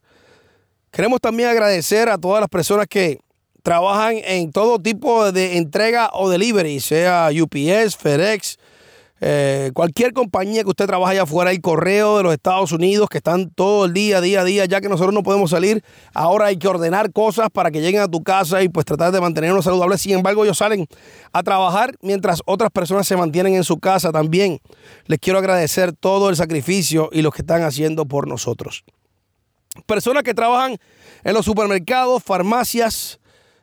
Queremos 0.89 1.21
también 1.21 1.49
agradecer 1.49 2.09
a 2.09 2.17
todas 2.17 2.41
las 2.41 2.49
personas 2.49 2.87
que 2.87 3.19
trabajan 3.61 4.15
en 4.23 4.51
todo 4.51 4.79
tipo 4.79 5.31
de 5.31 5.57
entrega 5.57 6.09
o 6.13 6.27
delivery, 6.27 6.79
sea 6.79 7.29
UPS, 7.31 7.95
FedEx, 7.97 8.57
eh, 9.23 9.69
cualquier 9.75 10.13
compañía 10.13 10.63
que 10.63 10.69
usted 10.69 10.87
trabaje 10.87 11.11
allá 11.13 11.23
afuera, 11.23 11.51
el 11.51 11.61
correo 11.61 12.17
de 12.17 12.23
los 12.23 12.33
Estados 12.33 12.71
Unidos, 12.71 13.07
que 13.07 13.19
están 13.19 13.51
todo 13.51 13.85
el 13.85 13.93
día, 13.93 14.19
día 14.19 14.41
a 14.41 14.43
día, 14.43 14.65
ya 14.65 14.81
que 14.81 14.89
nosotros 14.89 15.13
no 15.13 15.21
podemos 15.21 15.51
salir, 15.51 15.83
ahora 16.15 16.47
hay 16.47 16.57
que 16.57 16.67
ordenar 16.67 17.11
cosas 17.13 17.49
para 17.51 17.69
que 17.69 17.81
lleguen 17.81 18.01
a 18.01 18.07
tu 18.07 18.23
casa 18.23 18.63
y 18.63 18.69
pues 18.69 18.83
tratar 18.83 19.11
de 19.11 19.21
mantenernos 19.21 19.63
saludables. 19.63 20.01
Sin 20.01 20.13
embargo, 20.13 20.43
ellos 20.43 20.57
salen 20.57 20.87
a 21.31 21.43
trabajar 21.43 21.95
mientras 22.01 22.41
otras 22.45 22.71
personas 22.71 23.05
se 23.05 23.15
mantienen 23.15 23.53
en 23.53 23.63
su 23.63 23.79
casa 23.79 24.11
también. 24.11 24.59
Les 25.05 25.19
quiero 25.19 25.37
agradecer 25.37 25.93
todo 25.93 26.31
el 26.31 26.35
sacrificio 26.35 27.09
y 27.11 27.21
lo 27.21 27.31
que 27.31 27.43
están 27.43 27.61
haciendo 27.61 28.07
por 28.07 28.27
nosotros. 28.27 28.83
Personas 29.85 30.23
que 30.23 30.33
trabajan 30.33 30.77
en 31.23 31.33
los 31.35 31.45
supermercados, 31.45 32.23
farmacias, 32.23 33.19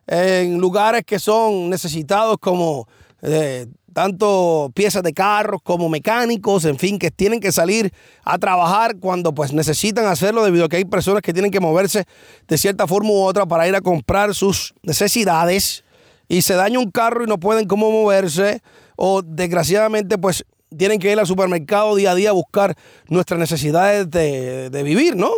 en 0.06 0.58
lugares 0.58 1.02
que 1.04 1.18
son 1.18 1.68
necesitados 1.68 2.36
como 2.40 2.86
eh, 3.22 3.66
tanto 3.92 4.70
piezas 4.74 5.02
de 5.02 5.12
carros 5.12 5.60
como 5.62 5.88
mecánicos, 5.88 6.64
en 6.64 6.78
fin, 6.78 6.98
que 6.98 7.10
tienen 7.10 7.40
que 7.40 7.52
salir 7.52 7.92
a 8.24 8.38
trabajar 8.38 8.98
cuando 8.98 9.34
pues 9.34 9.52
necesitan 9.52 10.06
hacerlo 10.06 10.44
debido 10.44 10.66
a 10.66 10.68
que 10.68 10.76
hay 10.76 10.84
personas 10.84 11.22
que 11.22 11.32
tienen 11.32 11.50
que 11.50 11.60
moverse 11.60 12.04
de 12.46 12.58
cierta 12.58 12.86
forma 12.86 13.10
u 13.10 13.22
otra 13.22 13.46
para 13.46 13.66
ir 13.68 13.74
a 13.74 13.80
comprar 13.80 14.34
sus 14.34 14.74
necesidades 14.82 15.84
y 16.28 16.42
se 16.42 16.54
daña 16.54 16.78
un 16.78 16.90
carro 16.90 17.24
y 17.24 17.26
no 17.26 17.38
pueden 17.38 17.66
cómo 17.66 17.90
moverse 17.90 18.62
o 18.96 19.22
desgraciadamente 19.22 20.18
pues 20.18 20.44
tienen 20.76 20.98
que 20.98 21.10
ir 21.10 21.18
al 21.18 21.26
supermercado 21.26 21.96
día 21.96 22.12
a 22.12 22.14
día 22.14 22.30
a 22.30 22.34
buscar 22.34 22.76
nuestras 23.08 23.40
necesidades 23.40 24.10
de, 24.10 24.68
de 24.70 24.82
vivir, 24.82 25.16
¿no? 25.16 25.30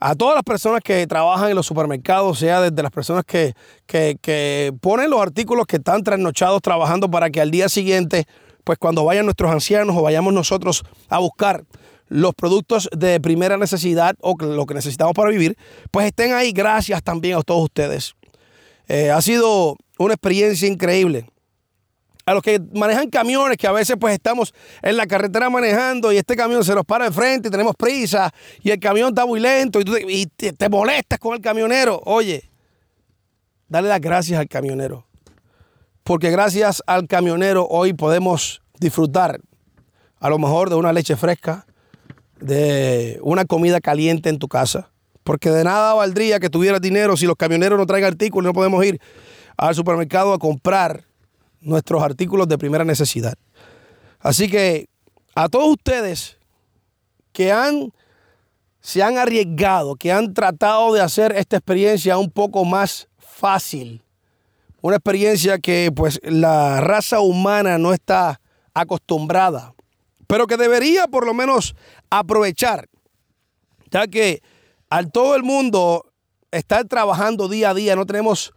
A 0.00 0.14
todas 0.14 0.34
las 0.34 0.44
personas 0.44 0.80
que 0.82 1.06
trabajan 1.06 1.50
en 1.50 1.56
los 1.56 1.66
supermercados, 1.66 2.38
sea 2.38 2.60
desde 2.60 2.82
las 2.82 2.92
personas 2.92 3.24
que, 3.24 3.54
que, 3.86 4.72
ponen 4.80 5.10
los 5.10 5.20
artículos 5.20 5.66
que 5.66 5.76
están 5.76 6.02
trasnochados 6.02 6.62
trabajando 6.62 7.10
para 7.10 7.30
que 7.30 7.40
al 7.40 7.50
día 7.50 7.68
siguiente, 7.68 8.26
pues 8.64 8.78
cuando 8.78 9.04
vayan 9.04 9.24
nuestros 9.24 9.50
ancianos 9.50 9.96
o 9.96 10.02
vayamos 10.02 10.32
nosotros 10.32 10.84
a 11.08 11.18
buscar 11.18 11.64
los 12.08 12.34
productos 12.34 12.88
de 12.96 13.20
primera 13.20 13.56
necesidad 13.56 14.14
o 14.20 14.34
lo 14.38 14.66
que 14.66 14.74
necesitamos 14.74 15.14
para 15.14 15.30
vivir, 15.30 15.56
pues 15.90 16.06
estén 16.06 16.32
ahí. 16.32 16.52
Gracias 16.52 17.02
también 17.02 17.36
a 17.36 17.42
todos 17.42 17.64
ustedes. 17.64 18.14
Eh, 18.86 19.10
ha 19.10 19.20
sido 19.20 19.76
una 19.98 20.14
experiencia 20.14 20.66
increíble 20.66 21.26
a 22.28 22.34
los 22.34 22.42
que 22.42 22.60
manejan 22.74 23.08
camiones, 23.08 23.56
que 23.56 23.66
a 23.66 23.72
veces 23.72 23.96
pues 23.98 24.12
estamos 24.12 24.52
en 24.82 24.98
la 24.98 25.06
carretera 25.06 25.48
manejando 25.48 26.12
y 26.12 26.18
este 26.18 26.36
camión 26.36 26.62
se 26.62 26.74
nos 26.74 26.84
para 26.84 27.06
de 27.06 27.10
frente 27.10 27.48
y 27.48 27.50
tenemos 27.50 27.74
prisa 27.74 28.30
y 28.62 28.70
el 28.70 28.78
camión 28.78 29.08
está 29.08 29.24
muy 29.24 29.40
lento 29.40 29.80
y, 29.80 30.26
te, 30.26 30.68
molestas 30.68 31.18
con 31.18 31.32
el 31.32 31.40
camionero. 31.40 32.02
Oye, 32.04 32.50
dale 33.66 33.88
las 33.88 34.02
gracias 34.02 34.38
al 34.38 34.46
camionero. 34.46 35.06
Porque 36.02 36.30
gracias 36.30 36.82
al 36.86 37.06
camionero 37.06 37.66
hoy 37.66 37.94
podemos 37.94 38.60
disfrutar 38.78 39.40
a 40.20 40.28
lo 40.28 40.38
mejor 40.38 40.68
de 40.68 40.74
una 40.74 40.92
leche 40.92 41.16
fresca, 41.16 41.64
de 42.40 43.18
una 43.22 43.46
comida 43.46 43.80
caliente 43.80 44.28
en 44.28 44.38
tu 44.38 44.48
casa. 44.48 44.90
Porque 45.24 45.48
de 45.48 45.64
nada 45.64 45.94
valdría 45.94 46.40
que 46.40 46.50
tuvieras 46.50 46.82
dinero 46.82 47.16
si 47.16 47.24
los 47.24 47.36
camioneros 47.36 47.78
no 47.78 47.86
traen 47.86 48.04
artículos 48.04 48.44
y 48.44 48.48
no 48.48 48.52
podemos 48.52 48.84
ir 48.84 49.00
al 49.56 49.74
supermercado 49.74 50.34
a 50.34 50.38
comprar 50.38 51.07
nuestros 51.60 52.02
artículos 52.02 52.48
de 52.48 52.58
primera 52.58 52.84
necesidad. 52.84 53.34
Así 54.20 54.48
que 54.50 54.88
a 55.34 55.48
todos 55.48 55.68
ustedes 55.68 56.38
que 57.32 57.52
han, 57.52 57.92
se 58.80 59.02
han 59.02 59.18
arriesgado, 59.18 59.94
que 59.96 60.12
han 60.12 60.34
tratado 60.34 60.92
de 60.92 61.00
hacer 61.00 61.32
esta 61.36 61.56
experiencia 61.56 62.18
un 62.18 62.30
poco 62.30 62.64
más 62.64 63.08
fácil, 63.18 64.02
una 64.80 64.96
experiencia 64.96 65.58
que 65.58 65.92
pues 65.94 66.20
la 66.24 66.80
raza 66.80 67.20
humana 67.20 67.78
no 67.78 67.92
está 67.92 68.40
acostumbrada, 68.74 69.74
pero 70.26 70.46
que 70.46 70.56
debería 70.56 71.06
por 71.06 71.26
lo 71.26 71.34
menos 71.34 71.74
aprovechar, 72.10 72.88
ya 73.90 74.06
que 74.06 74.42
al 74.90 75.10
todo 75.10 75.36
el 75.36 75.42
mundo 75.42 76.12
estar 76.50 76.86
trabajando 76.86 77.48
día 77.48 77.70
a 77.70 77.74
día, 77.74 77.96
no 77.96 78.06
tenemos 78.06 78.52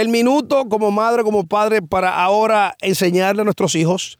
el 0.00 0.08
minuto 0.08 0.70
como 0.70 0.90
madre, 0.90 1.22
como 1.22 1.46
padre, 1.46 1.82
para 1.82 2.22
ahora 2.22 2.74
enseñarle 2.80 3.42
a 3.42 3.44
nuestros 3.44 3.74
hijos 3.74 4.18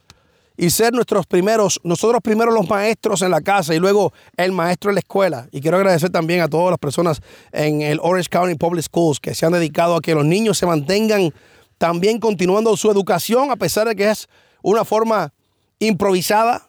y 0.54 0.68
ser 0.68 0.92
nuestros 0.92 1.24
primeros, 1.24 1.80
nosotros 1.82 2.20
primero 2.22 2.50
los 2.50 2.68
maestros 2.68 3.22
en 3.22 3.30
la 3.30 3.40
casa 3.40 3.74
y 3.74 3.78
luego 3.78 4.12
el 4.36 4.52
maestro 4.52 4.90
en 4.90 4.96
la 4.96 5.00
escuela. 5.00 5.48
Y 5.50 5.62
quiero 5.62 5.78
agradecer 5.78 6.10
también 6.10 6.42
a 6.42 6.48
todas 6.48 6.72
las 6.72 6.78
personas 6.78 7.22
en 7.52 7.80
el 7.80 8.00
Orange 8.02 8.28
County 8.28 8.54
Public 8.54 8.84
Schools 8.84 9.18
que 9.18 9.34
se 9.34 9.46
han 9.46 9.52
dedicado 9.52 9.96
a 9.96 10.02
que 10.02 10.14
los 10.14 10.26
niños 10.26 10.58
se 10.58 10.66
mantengan 10.66 11.32
también 11.78 12.20
continuando 12.20 12.76
su 12.76 12.90
educación, 12.90 13.50
a 13.50 13.56
pesar 13.56 13.88
de 13.88 13.96
que 13.96 14.10
es 14.10 14.28
una 14.62 14.84
forma 14.84 15.32
improvisada, 15.78 16.68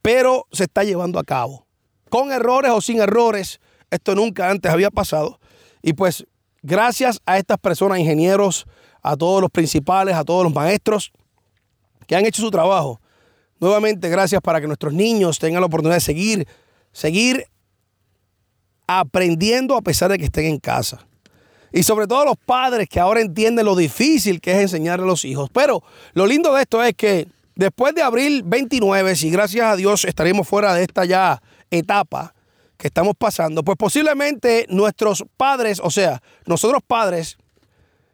pero 0.00 0.46
se 0.52 0.64
está 0.64 0.84
llevando 0.84 1.18
a 1.18 1.24
cabo. 1.24 1.66
Con 2.08 2.32
errores 2.32 2.72
o 2.72 2.80
sin 2.80 2.98
errores, 2.98 3.60
esto 3.90 4.14
nunca 4.14 4.48
antes 4.48 4.72
había 4.72 4.90
pasado. 4.90 5.38
Y 5.82 5.92
pues 5.92 6.26
Gracias 6.62 7.20
a 7.26 7.38
estas 7.38 7.58
personas, 7.58 7.98
ingenieros, 7.98 8.66
a 9.02 9.16
todos 9.16 9.40
los 9.40 9.50
principales, 9.50 10.14
a 10.14 10.24
todos 10.24 10.44
los 10.44 10.54
maestros 10.54 11.12
que 12.06 12.14
han 12.14 12.24
hecho 12.24 12.40
su 12.40 12.50
trabajo. 12.50 13.00
Nuevamente, 13.58 14.08
gracias 14.08 14.40
para 14.40 14.60
que 14.60 14.66
nuestros 14.66 14.92
niños 14.92 15.38
tengan 15.38 15.60
la 15.60 15.66
oportunidad 15.66 15.96
de 15.96 16.00
seguir, 16.00 16.46
seguir 16.92 17.46
aprendiendo 18.86 19.76
a 19.76 19.82
pesar 19.82 20.10
de 20.10 20.18
que 20.18 20.24
estén 20.24 20.46
en 20.46 20.58
casa. 20.58 21.06
Y 21.72 21.82
sobre 21.82 22.06
todo 22.06 22.24
los 22.24 22.36
padres 22.36 22.88
que 22.88 23.00
ahora 23.00 23.20
entienden 23.20 23.64
lo 23.64 23.74
difícil 23.74 24.40
que 24.40 24.52
es 24.52 24.58
enseñarle 24.58 25.04
a 25.04 25.08
los 25.08 25.24
hijos. 25.24 25.48
Pero 25.52 25.82
lo 26.12 26.26
lindo 26.26 26.54
de 26.54 26.62
esto 26.62 26.82
es 26.84 26.94
que 26.94 27.26
después 27.54 27.94
de 27.94 28.02
abril 28.02 28.42
29, 28.44 29.16
si 29.16 29.30
gracias 29.30 29.66
a 29.66 29.76
Dios 29.76 30.04
estaremos 30.04 30.46
fuera 30.46 30.74
de 30.74 30.82
esta 30.82 31.04
ya 31.04 31.42
etapa, 31.70 32.34
que 32.82 32.88
estamos 32.88 33.14
pasando, 33.16 33.62
pues 33.62 33.78
posiblemente 33.78 34.66
nuestros 34.68 35.24
padres, 35.36 35.80
o 35.80 35.88
sea, 35.88 36.20
nosotros 36.46 36.82
padres, 36.84 37.38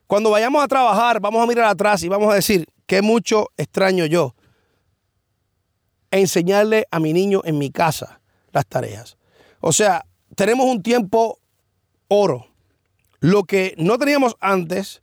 cuando 0.07 0.28
vayamos 0.28 0.62
a 0.62 0.68
trabajar, 0.68 1.20
vamos 1.20 1.42
a 1.42 1.46
mirar 1.46 1.64
atrás 1.64 2.02
y 2.02 2.09
vamos 2.09 2.31
a 2.31 2.35
decir, 2.35 2.66
qué 2.85 3.00
mucho 3.00 3.48
extraño 3.57 4.04
yo 4.04 4.35
enseñarle 6.11 6.87
a 6.90 7.00
mi 7.00 7.14
niño 7.14 7.40
en 7.46 7.57
mi 7.57 7.70
casa 7.70 8.20
las 8.52 8.66
tareas. 8.66 9.16
O 9.61 9.72
sea, 9.72 10.04
tenemos 10.35 10.66
un 10.66 10.83
tiempo 10.83 11.38
oro. 12.09 12.48
Lo 13.20 13.44
que 13.44 13.74
no 13.78 13.96
teníamos 13.96 14.37
antes, 14.38 15.00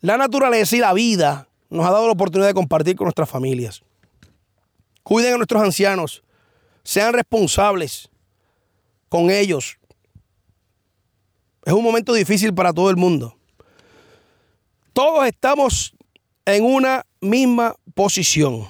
la 0.00 0.16
naturaleza 0.16 0.74
y 0.74 0.80
la 0.80 0.94
vida 0.94 1.48
nos 1.68 1.84
ha 1.84 1.90
dado 1.90 2.06
la 2.06 2.12
oportunidad 2.12 2.48
de 2.48 2.54
compartir 2.54 2.96
con 2.96 3.04
nuestras 3.04 3.28
familias. 3.28 3.82
Cuiden 5.02 5.34
a 5.34 5.36
nuestros 5.36 5.62
ancianos, 5.62 6.22
sean 6.82 7.12
responsables 7.12 8.08
con 9.08 9.30
ellos. 9.30 9.78
Es 11.64 11.72
un 11.72 11.82
momento 11.82 12.12
difícil 12.12 12.54
para 12.54 12.72
todo 12.72 12.90
el 12.90 12.96
mundo. 12.96 13.36
Todos 14.92 15.26
estamos 15.26 15.94
en 16.44 16.64
una 16.64 17.04
misma 17.20 17.74
posición. 17.94 18.66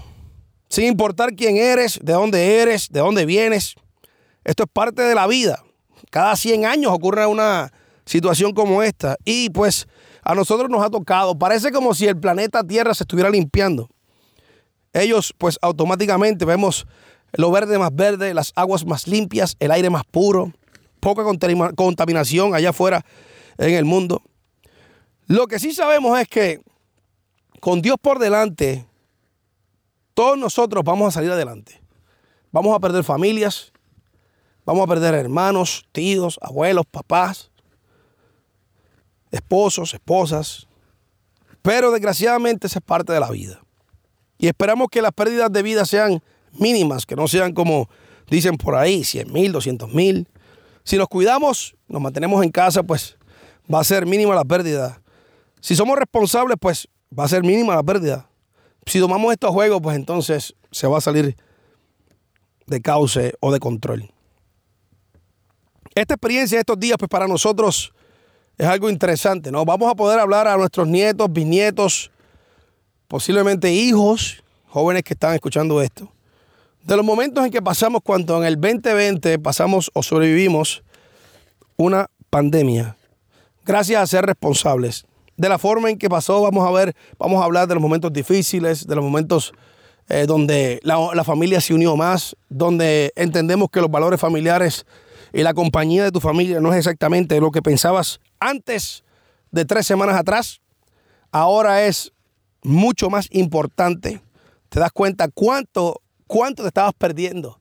Sin 0.69 0.87
importar 0.87 1.35
quién 1.35 1.57
eres, 1.57 2.01
de 2.03 2.15
dónde 2.15 2.61
eres, 2.61 2.89
de 2.89 3.01
dónde 3.01 3.27
vienes. 3.27 3.75
Esto 4.43 4.65
es 4.65 4.69
parte 4.73 5.03
de 5.03 5.15
la 5.15 5.27
vida. 5.27 5.63
Cada 6.11 6.35
100 6.35 6.65
años 6.65 6.93
ocurre 6.93 7.27
una 7.27 7.73
situación 8.05 8.53
como 8.53 8.83
esta. 8.83 9.17
Y 9.25 9.51
pues 9.51 9.87
a 10.23 10.35
nosotros 10.35 10.71
nos 10.71 10.83
ha 10.83 10.91
tocado. 10.91 11.39
Parece 11.39 11.71
como 11.71 11.95
si 11.95 12.07
el 12.07 12.19
planeta 12.19 12.65
Tierra 12.65 12.95
se 12.95 13.05
estuviera 13.05 13.31
limpiando. 13.31 13.89
Ellos 14.93 15.35
pues 15.37 15.59
automáticamente 15.61 16.45
vemos 16.45 16.87
lo 17.33 17.51
verde 17.51 17.79
más 17.79 17.95
verde, 17.95 18.35
las 18.35 18.53
aguas 18.57 18.87
más 18.87 19.07
limpias, 19.07 19.57
el 19.61 19.71
aire 19.71 19.91
más 19.91 20.05
puro, 20.05 20.53
poca 21.01 21.23
contaminación 21.75 22.55
allá 22.55 22.71
afuera 22.71 23.05
en 23.59 23.75
el 23.75 23.85
mundo. 23.85 24.23
Lo 25.27 25.47
que 25.47 25.59
sí 25.59 25.73
sabemos 25.73 26.19
es 26.19 26.29
que 26.29 26.61
con 27.61 27.83
Dios 27.83 27.97
por 28.01 28.19
delante, 28.19 28.87
todos 30.15 30.39
nosotros 30.39 30.85
vamos 30.85 31.09
a 31.09 31.11
salir 31.11 31.31
adelante. 31.31 31.81
Vamos 32.53 32.75
a 32.75 32.81
perder 32.81 33.05
familias, 33.05 33.73
vamos 34.65 34.85
a 34.85 34.87
perder 34.87 35.15
hermanos, 35.15 35.87
tíos, 35.93 36.39
abuelos, 36.41 36.87
papás, 36.87 37.51
esposos, 39.31 39.93
esposas. 39.95 40.69
Pero 41.61 41.91
desgraciadamente 41.91 42.67
esa 42.67 42.79
es 42.79 42.85
parte 42.85 43.13
de 43.13 43.21
la 43.21 43.31
vida. 43.31 43.61
Y 44.39 44.47
esperamos 44.47 44.89
que 44.91 45.03
las 45.03 45.13
pérdidas 45.13 45.53
de 45.53 45.63
vida 45.63 45.85
sean 45.85 46.23
mínimas, 46.61 47.07
que 47.07 47.17
no 47.17 47.29
sean 47.29 47.53
como 47.53 47.89
dicen 48.29 48.57
por 48.57 48.75
ahí, 48.75 49.05
100 49.05 49.33
mil, 49.33 49.53
200 49.53 49.93
mil. 49.93 50.29
Si 50.85 50.97
nos 50.97 51.09
cuidamos, 51.09 51.75
nos 51.89 52.01
mantenemos 52.01 52.43
en 52.45 52.51
casa, 52.51 52.83
pues 52.83 53.17
va 53.73 53.81
a 53.81 53.85
ser 53.85 54.07
mínima 54.07 54.35
la 54.35 54.45
pérdida. 54.45 55.01
Si 55.61 55.75
somos 55.75 55.99
responsables, 55.99 56.57
pues 56.61 56.89
va 57.17 57.25
a 57.25 57.29
ser 57.29 57.43
mínima 57.43 57.75
la 57.75 57.83
pérdida. 57.83 58.29
Si 58.87 59.01
tomamos 59.01 59.33
estos 59.33 59.51
juegos, 59.51 59.81
pues 59.83 59.97
entonces 59.97 60.55
se 60.71 60.87
va 60.87 60.99
a 60.99 61.01
salir 61.01 61.37
de 62.67 62.81
cauce 62.81 63.35
o 63.41 63.53
de 63.53 63.59
control. 63.59 64.11
Esta 65.95 66.15
experiencia 66.15 66.57
de 66.57 66.61
estos 66.61 66.79
días, 66.79 66.97
pues 66.99 67.09
para 67.09 67.27
nosotros 67.27 67.93
es 68.59 68.67
algo 68.67 68.91
interesante, 68.91 69.51
¿no? 69.51 69.65
Vamos 69.65 69.91
a 69.91 69.95
poder 69.95 70.19
hablar 70.19 70.47
a 70.47 70.57
nuestros 70.57 70.87
nietos, 70.87 71.33
bisnietos, 71.33 72.11
posiblemente 73.09 73.73
hijos, 73.73 74.43
jóvenes 74.67 75.03
que 75.03 75.15
están 75.15 75.35
escuchando 75.35 75.81
esto, 75.81 76.13
de 76.87 76.97
los 76.97 77.05
momentos 77.05 77.45
en 77.45 77.51
que 77.51 77.61
pasamos 77.61 78.01
cuando 78.01 78.39
en 78.39 78.45
el 78.45 78.61
2020 78.61 79.41
pasamos 79.41 79.91
o 79.93 80.05
sobrevivimos 80.05 80.85
una 81.77 82.09
pandemia, 82.31 82.97
gracias 83.65 84.01
a 84.01 84.07
ser 84.07 84.25
responsables. 84.25 85.05
De 85.37 85.49
la 85.49 85.59
forma 85.59 85.91
en 85.91 85.99
que 85.99 86.09
pasó, 86.09 86.41
vamos 86.43 86.67
a 86.67 86.71
ver, 86.71 86.95
vamos 87.19 87.43
a 87.43 87.45
hablar 87.45 87.67
de 87.67 87.75
los 87.75 87.83
momentos 87.83 88.13
difíciles, 88.13 88.87
de 88.87 88.95
los 88.95 89.05
momentos 89.05 89.53
eh, 90.09 90.27
donde 90.29 90.79
la, 90.85 91.11
la 91.13 91.25
familia 91.25 91.61
se 91.61 91.75
unió 91.75 91.97
más, 91.97 92.37
donde 92.49 93.13
entendemos 93.17 93.69
que 93.69 93.81
los 93.81 93.91
valores 93.91 94.21
familiares 94.21 94.87
y 95.33 95.43
la 95.43 95.55
compañía 95.55 96.05
de 96.05 96.13
tu 96.13 96.21
familia 96.21 96.61
no 96.61 96.73
es 96.73 96.79
exactamente 96.79 97.41
lo 97.41 97.51
que 97.51 97.63
pensabas 97.63 98.21
antes 98.39 99.03
de 99.51 99.65
tres 99.65 99.89
semanas 99.89 100.15
atrás. 100.15 100.61
Ahora 101.33 101.85
es 101.85 102.13
mucho 102.63 103.11
más 103.11 103.27
importante, 103.33 104.23
te 104.69 104.79
das 104.79 104.93
cuenta 104.93 105.29
cuánto, 105.29 106.01
cuánto 106.27 106.63
te 106.63 106.69
estabas 106.69 106.95
perdiendo 106.95 107.59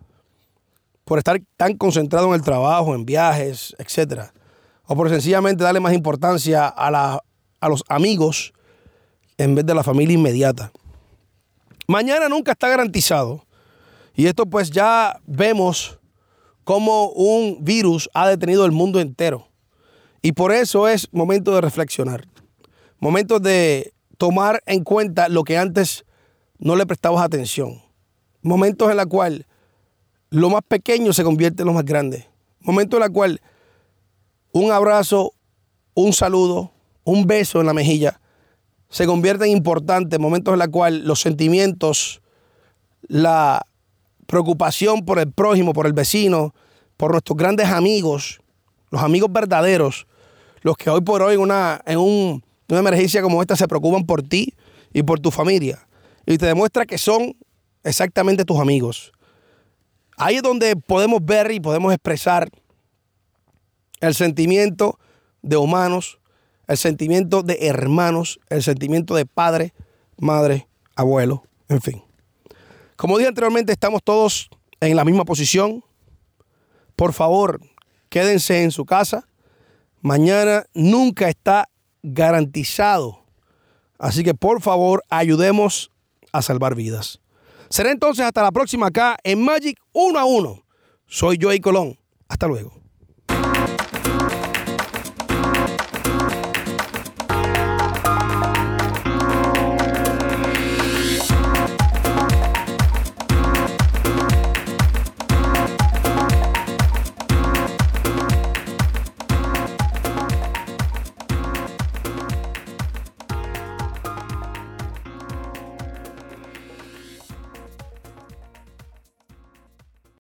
por 1.03 1.19
estar 1.19 1.39
tan 1.55 1.77
concentrado 1.77 2.27
en 2.29 2.35
el 2.35 2.41
trabajo, 2.41 2.95
en 2.95 3.05
viajes, 3.05 3.75
etc. 3.77 4.31
O 4.85 4.95
por 4.95 5.09
sencillamente 5.09 5.63
darle 5.63 5.79
más 5.79 5.93
importancia 5.93 6.67
a, 6.67 7.19
a 7.59 7.69
los 7.69 7.83
amigos 7.87 8.53
en 9.37 9.55
vez 9.55 9.65
de 9.65 9.75
la 9.75 9.83
familia 9.83 10.15
inmediata. 10.15 10.71
Mañana 11.87 12.29
nunca 12.29 12.53
está 12.53 12.67
garantizado. 12.67 13.45
Y 14.15 14.27
esto 14.27 14.45
pues 14.45 14.71
ya 14.71 15.19
vemos 15.25 15.99
cómo 16.63 17.09
un 17.09 17.63
virus 17.63 18.09
ha 18.13 18.27
detenido 18.27 18.65
el 18.65 18.71
mundo 18.71 18.99
entero. 18.99 19.47
Y 20.21 20.31
por 20.31 20.51
eso 20.51 20.87
es 20.87 21.07
momento 21.11 21.53
de 21.53 21.61
reflexionar. 21.61 22.27
Momento 22.99 23.39
de 23.39 23.93
tomar 24.17 24.63
en 24.65 24.83
cuenta 24.83 25.29
lo 25.29 25.43
que 25.43 25.57
antes 25.57 26.05
no 26.57 26.75
le 26.75 26.87
prestabas 26.87 27.23
atención. 27.23 27.84
Momentos 28.45 28.91
en 28.91 28.97
los 28.97 29.07
cuales 29.07 29.41
lo 30.29 30.51
más 30.51 30.61
pequeño 30.67 31.13
se 31.13 31.23
convierte 31.23 31.63
en 31.63 31.67
lo 31.67 31.73
más 31.73 31.83
grande. 31.83 32.27
Momentos 32.59 32.97
en 32.97 33.01
los 33.01 33.09
cuales 33.09 33.39
un 34.51 34.71
abrazo, 34.71 35.33
un 35.95 36.13
saludo, 36.13 36.71
un 37.03 37.25
beso 37.25 37.59
en 37.59 37.65
la 37.65 37.73
mejilla 37.73 38.21
se 38.87 39.07
convierte 39.07 39.45
en 39.45 39.51
importantes. 39.51 40.19
Momentos 40.19 40.53
en 40.53 40.59
los 40.59 40.67
cuales 40.67 41.01
los 41.01 41.21
sentimientos, 41.21 42.21
la 43.07 43.65
preocupación 44.27 45.03
por 45.05 45.17
el 45.17 45.31
prójimo, 45.31 45.73
por 45.73 45.87
el 45.87 45.93
vecino, 45.93 46.53
por 46.97 47.13
nuestros 47.13 47.35
grandes 47.35 47.67
amigos, 47.69 48.41
los 48.91 49.01
amigos 49.01 49.33
verdaderos, 49.33 50.05
los 50.61 50.77
que 50.77 50.91
hoy 50.91 51.01
por 51.01 51.23
hoy 51.23 51.33
en 51.33 51.41
una, 51.41 51.81
en 51.83 51.97
una 51.97 52.79
emergencia 52.79 53.23
como 53.23 53.41
esta 53.41 53.55
se 53.55 53.67
preocupan 53.67 54.05
por 54.05 54.21
ti 54.21 54.53
y 54.93 55.01
por 55.01 55.19
tu 55.19 55.31
familia. 55.31 55.87
Y 56.27 56.37
te 56.37 56.45
demuestra 56.45 56.85
que 56.85 56.99
son 56.99 57.35
exactamente 57.85 58.43
tus 58.43 58.59
amigos. 58.59 59.13
Ahí 60.17 60.35
es 60.35 60.43
donde 60.43 60.75
podemos 60.75 61.23
ver 61.23 61.51
y 61.51 61.59
podemos 61.59 61.93
expresar 61.93 62.49
el 64.01 64.13
sentimiento 64.13 64.99
de 65.41 65.55
humanos, 65.55 66.19
el 66.67 66.77
sentimiento 66.77 67.43
de 67.43 67.67
hermanos, 67.67 68.39
el 68.49 68.63
sentimiento 68.63 69.15
de 69.15 69.25
padre, 69.25 69.73
madre, 70.17 70.67
abuelo, 70.95 71.43
en 71.69 71.81
fin. 71.81 72.03
Como 72.95 73.17
dije 73.17 73.27
anteriormente, 73.27 73.71
estamos 73.71 74.01
todos 74.03 74.49
en 74.79 74.95
la 74.95 75.05
misma 75.05 75.25
posición. 75.25 75.83
Por 76.95 77.13
favor, 77.13 77.61
quédense 78.09 78.63
en 78.63 78.71
su 78.71 78.85
casa. 78.85 79.27
Mañana 80.01 80.65
nunca 80.73 81.29
está 81.29 81.69
garantizado. 82.01 83.25
Así 83.99 84.23
que 84.23 84.33
por 84.33 84.61
favor, 84.61 85.03
ayudemos 85.09 85.91
a 86.31 86.41
salvar 86.41 86.75
vidas. 86.75 87.19
Será 87.75 87.91
entonces 87.91 88.25
hasta 88.25 88.41
la 88.41 88.53
próxima 88.53 88.87
acá 88.87 89.17
en 89.21 89.43
Magic 89.43 89.77
1 89.91 90.17
a 90.17 90.23
1. 90.23 90.65
Soy 91.07 91.37
Joey 91.41 91.59
Colón. 91.59 91.99
Hasta 92.29 92.47
luego. 92.47 92.84